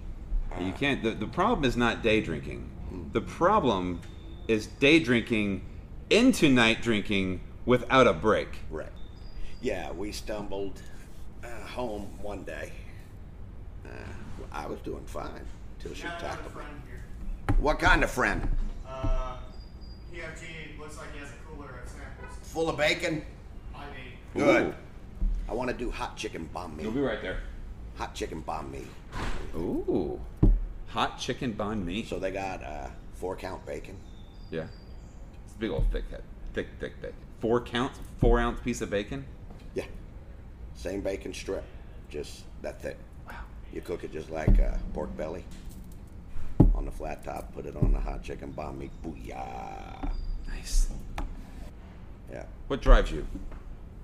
[0.61, 1.03] You can't.
[1.03, 2.69] The, the problem is not day drinking.
[3.11, 4.01] The problem
[4.47, 5.61] is day drinking
[6.09, 8.47] into night drinking without a break.
[8.69, 8.87] Right.
[9.61, 10.81] Yeah, we stumbled
[11.43, 12.71] uh, home one day.
[14.51, 15.45] I was doing fine
[15.79, 16.61] till she Got another tackled me.
[16.61, 17.55] friend here.
[17.59, 18.47] What kind of friend?
[18.87, 19.37] Uh,
[20.13, 22.37] PFG looks like he has a cooler of samples.
[22.43, 23.23] Full of bacon?
[23.75, 24.65] I mean, Good.
[24.67, 24.73] Ooh.
[25.49, 26.83] I want to do hot chicken banh mi.
[26.83, 27.39] You'll be right there.
[27.97, 28.83] Hot chicken banh mi.
[29.55, 30.19] Ooh,
[30.87, 32.03] hot chicken banh mi.
[32.03, 33.95] So they got uh, four count bacon.
[34.51, 34.67] Yeah,
[35.45, 36.21] it's a big old thick head,
[36.53, 37.15] thick, thick bacon.
[37.39, 39.25] Four counts, four ounce piece of bacon.
[39.73, 39.85] Yeah.
[40.75, 41.63] Same bacon strip,
[42.09, 42.97] just that thick.
[43.73, 45.43] You cook it just like uh, pork belly
[46.73, 47.53] on the flat top.
[47.53, 48.89] Put it on the hot chicken banh mi.
[49.03, 50.11] Booyah!
[50.47, 50.89] Nice.
[52.31, 52.45] Yeah.
[52.67, 53.25] What drives you?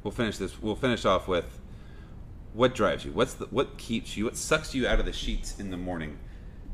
[0.04, 0.62] We'll finish this.
[0.62, 1.60] We'll finish off with
[2.54, 3.12] what drives you.
[3.12, 4.26] What's the what keeps you?
[4.26, 6.18] What sucks you out of the sheets in the morning?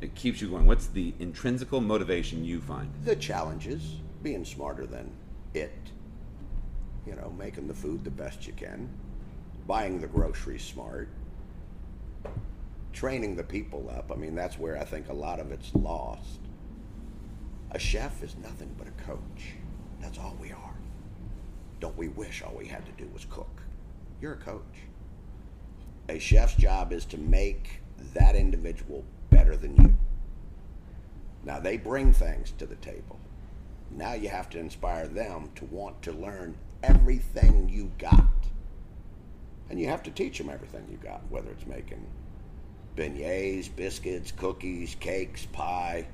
[0.02, 0.66] It keeps you going.
[0.66, 2.92] What's the intrinsical motivation you find?
[3.04, 5.12] The challenges, being smarter than
[5.54, 5.74] it.
[7.06, 8.90] You know, making the food the best you can,
[9.68, 11.10] buying the groceries smart,
[12.94, 14.12] training the people up.
[14.12, 16.40] I mean, that's where I think a lot of it's lost.
[17.72, 19.54] A chef is nothing but a coach.
[20.02, 20.76] That's all we are.
[21.80, 23.62] Don't we wish all we had to do was cook?
[24.22, 24.62] You're a coach.
[26.10, 27.82] A chef's job is to make
[28.14, 29.94] that individual better than you.
[31.44, 33.20] Now they bring things to the table.
[33.92, 38.26] Now you have to inspire them to want to learn everything you got.
[39.70, 42.06] And you have to teach them everything you got, whether it's making
[42.96, 46.06] beignets, biscuits, cookies, cakes, pie.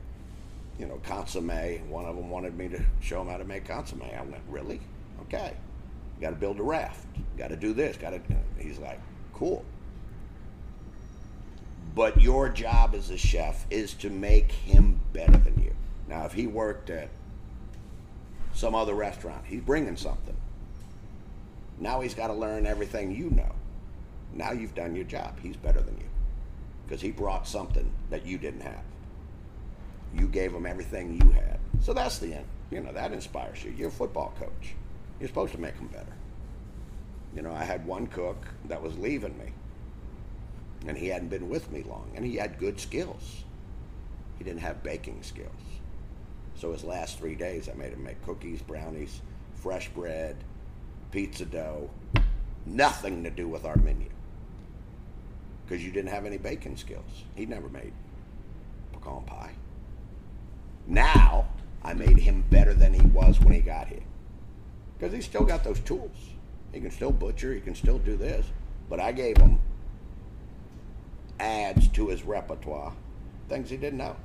[0.80, 1.90] you know, consomme.
[1.90, 4.04] One of them wanted me to show him how to make consomme.
[4.04, 4.80] I went, really?
[5.22, 5.54] Okay.
[6.22, 7.06] Got to build a raft.
[7.38, 7.98] Got to do this.
[7.98, 8.22] Got to.
[8.58, 9.00] He's like,
[9.34, 9.66] cool.
[11.94, 15.74] But your job as a chef is to make him better than you.
[16.08, 17.10] Now, if he worked at
[18.54, 20.36] some other restaurant, he's bringing something.
[21.80, 23.54] Now he's got to learn everything you know.
[24.34, 25.40] Now you've done your job.
[25.42, 26.06] He's better than you
[26.86, 28.84] because he brought something that you didn't have.
[30.14, 31.60] You gave him everything you had.
[31.82, 32.46] So that's the end.
[32.72, 33.74] You know, that inspires you.
[33.78, 34.74] You're a football coach.
[35.20, 36.14] You're supposed to make them better.
[37.36, 39.52] You know, I had one cook that was leaving me,
[40.88, 43.44] and he hadn't been with me long, and he had good skills.
[44.38, 45.52] He didn't have baking skills.
[46.56, 49.22] So his last three days, I made him make cookies, brownies,
[49.54, 50.38] fresh bread,
[51.12, 51.90] pizza dough,
[52.66, 54.10] nothing to do with our menu.
[55.66, 57.24] Because you didn't have any baking skills.
[57.36, 57.94] He never made
[58.94, 59.54] pecan pie.
[60.88, 61.48] Now,
[61.84, 64.04] I made him better than he was when he got here.
[64.98, 66.16] Because he's still got those tools.
[66.72, 68.46] He can still butcher, he can still do this.
[68.90, 69.60] But I gave him
[71.40, 72.94] adds to his repertoire,
[73.50, 74.16] things he didn't know.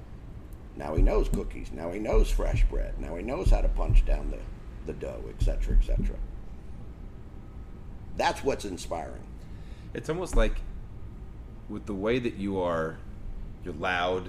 [0.76, 1.70] Now he knows cookies.
[1.72, 2.98] Now he knows fresh bread.
[3.00, 4.38] Now he knows how to punch down the,
[4.86, 6.16] the dough, etc., etc.
[8.16, 9.24] That's what's inspiring.
[9.94, 10.60] It's almost like
[11.70, 12.98] with the way that you are,
[13.64, 14.28] you're loud,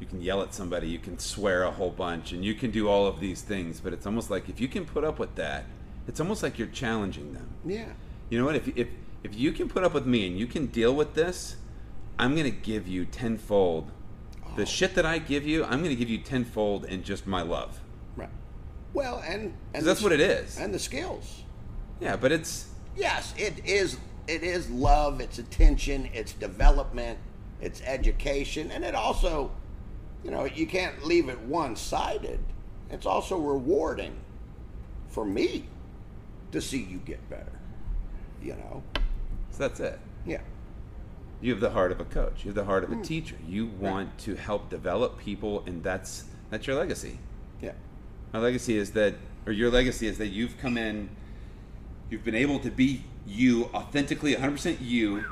[0.00, 2.88] you can yell at somebody, you can swear a whole bunch, and you can do
[2.88, 5.66] all of these things, but it's almost like if you can put up with that,
[6.06, 7.48] it's almost like you're challenging them.
[7.64, 7.92] Yeah.
[8.30, 8.56] You know what?
[8.56, 8.88] If, if,
[9.22, 11.56] if you can put up with me and you can deal with this,
[12.18, 13.90] I'm going to give you tenfold.
[14.56, 14.64] The oh.
[14.64, 17.80] shit that I give you, I'm going to give you tenfold in just my love.
[18.16, 18.30] Right.
[18.94, 20.58] Well, and, and that's the- what it is.
[20.58, 21.42] And the skills.
[22.00, 22.68] Yeah, but it's
[22.98, 23.96] Yes, it is.
[24.28, 25.20] It is love.
[25.20, 26.10] It's attention.
[26.12, 27.18] It's development.
[27.60, 29.50] It's education, and it also,
[30.22, 32.38] you know, you can't leave it one-sided.
[32.90, 34.14] It's also rewarding
[35.08, 35.64] for me
[36.52, 37.52] to see you get better.
[38.40, 38.82] You know.
[39.50, 39.98] so that's it.
[40.24, 40.40] Yeah.
[41.40, 42.44] You have the heart of a coach.
[42.44, 43.02] You have the heart of a hmm.
[43.02, 43.36] teacher.
[43.46, 47.18] You want to help develop people, and that's that's your legacy.
[47.60, 47.72] Yeah.
[48.32, 49.14] My legacy is that,
[49.46, 51.10] or your legacy is that you've come in,
[52.10, 55.24] you've been able to be you authentically, 100% you,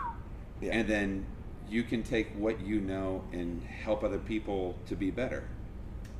[0.60, 0.72] Yeah.
[0.72, 1.26] and then
[1.68, 5.44] you can take what you know and help other people to be better.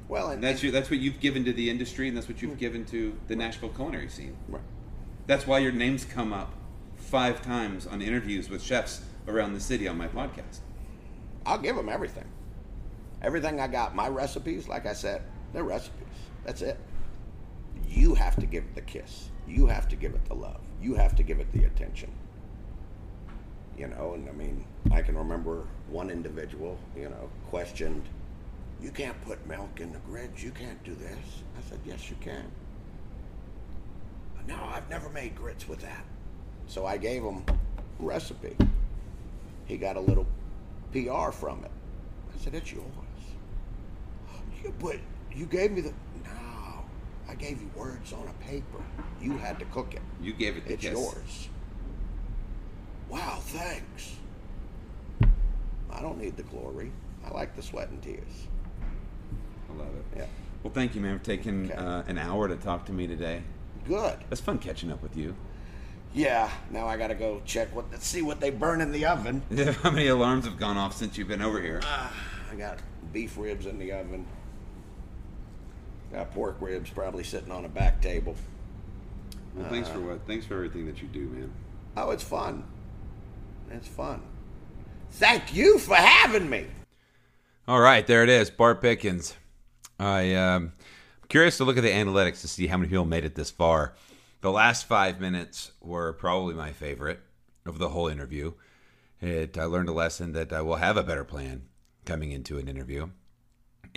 [0.08, 2.40] Well, And and that's your, that's what you've given to the industry, and that's what
[2.42, 2.58] you've hmm.
[2.58, 4.36] given to the Nashville culinary scene.
[4.48, 4.62] Right.
[5.26, 6.52] That's why your names come up
[6.96, 10.60] five times on interviews with chefs around the city on my podcast.
[11.44, 12.26] I'll give them everything.
[13.22, 15.22] Everything I got, my recipes, like I said,
[15.52, 16.02] they're recipes.
[16.44, 16.78] That's it.
[17.88, 19.30] You have to give it the kiss.
[19.46, 20.60] You have to give it the love.
[20.80, 22.10] You have to give it the attention.
[23.76, 28.02] You know, and I mean, I can remember one individual, you know, questioned,
[28.80, 30.42] You can't put milk in the grits.
[30.42, 31.42] You can't do this.
[31.58, 32.44] I said, Yes, you can.
[34.46, 36.04] No, I've never made grits with that.
[36.68, 37.44] So I gave him
[37.98, 38.56] recipe.
[39.66, 40.26] He got a little
[40.92, 41.70] PR from it.
[42.34, 42.86] I said, It's yours.
[44.62, 44.96] You but
[45.32, 45.92] you gave me the.
[47.28, 48.78] I gave you words on a paper.
[49.20, 50.02] You had to cook it.
[50.20, 50.92] You gave it the It's kiss.
[50.92, 51.48] yours.
[53.08, 54.16] Wow, thanks.
[55.90, 56.92] I don't need the glory.
[57.26, 58.46] I like the sweat and tears.
[59.70, 60.18] I love it.
[60.18, 60.26] Yeah.
[60.62, 61.74] Well, thank you, man, for taking Okay.
[61.74, 63.42] uh, an hour to talk to me today.
[63.86, 64.18] Good.
[64.30, 65.34] It's fun catching up with you.
[66.14, 66.50] Yeah.
[66.70, 69.42] Now I gotta go check what see what they burn in the oven.
[69.82, 71.80] How many alarms have gone off since you've been over here?
[71.84, 72.78] I got
[73.12, 74.26] beef ribs in the oven.
[76.12, 78.36] Got pork ribs probably sitting on a back table.
[79.54, 80.26] Well, thanks for what?
[80.26, 81.52] Thanks for everything that you do, man.
[81.96, 82.64] Oh, it's fun.
[83.70, 84.22] It's fun.
[85.12, 86.66] Thank you for having me.
[87.66, 89.34] All right, there it is, Bart Pickens.
[89.98, 90.72] I um,
[91.22, 93.50] I'm curious to look at the analytics to see how many people made it this
[93.50, 93.94] far.
[94.42, 97.20] The last five minutes were probably my favorite
[97.64, 98.52] of the whole interview.
[99.20, 101.62] It I learned a lesson that I will have a better plan
[102.04, 103.08] coming into an interview.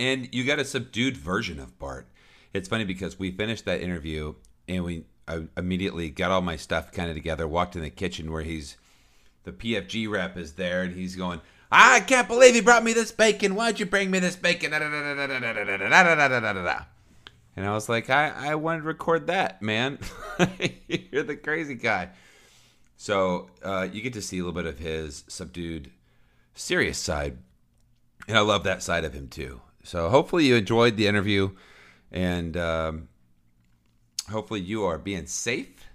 [0.00, 2.08] And you got a subdued version of Bart.
[2.54, 4.34] It's funny because we finished that interview
[4.66, 8.32] and we I immediately got all my stuff kind of together, walked in the kitchen
[8.32, 8.76] where he's
[9.44, 13.12] the PFG rep is there and he's going, I can't believe he brought me this
[13.12, 13.54] bacon.
[13.54, 14.72] Why'd you bring me this bacon?
[17.54, 19.98] And I was like, I, I wanted to record that, man.
[20.88, 22.08] You're the crazy guy.
[22.96, 25.90] So uh, you get to see a little bit of his subdued,
[26.54, 27.36] serious side.
[28.26, 29.60] And I love that side of him too.
[29.82, 31.50] So hopefully you enjoyed the interview.
[32.12, 33.08] And um,
[34.30, 35.86] hopefully you are being safe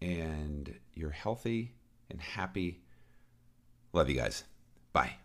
[0.00, 1.74] and you're healthy
[2.10, 2.80] and happy.
[3.92, 4.44] Love you guys.
[4.92, 5.16] Bye.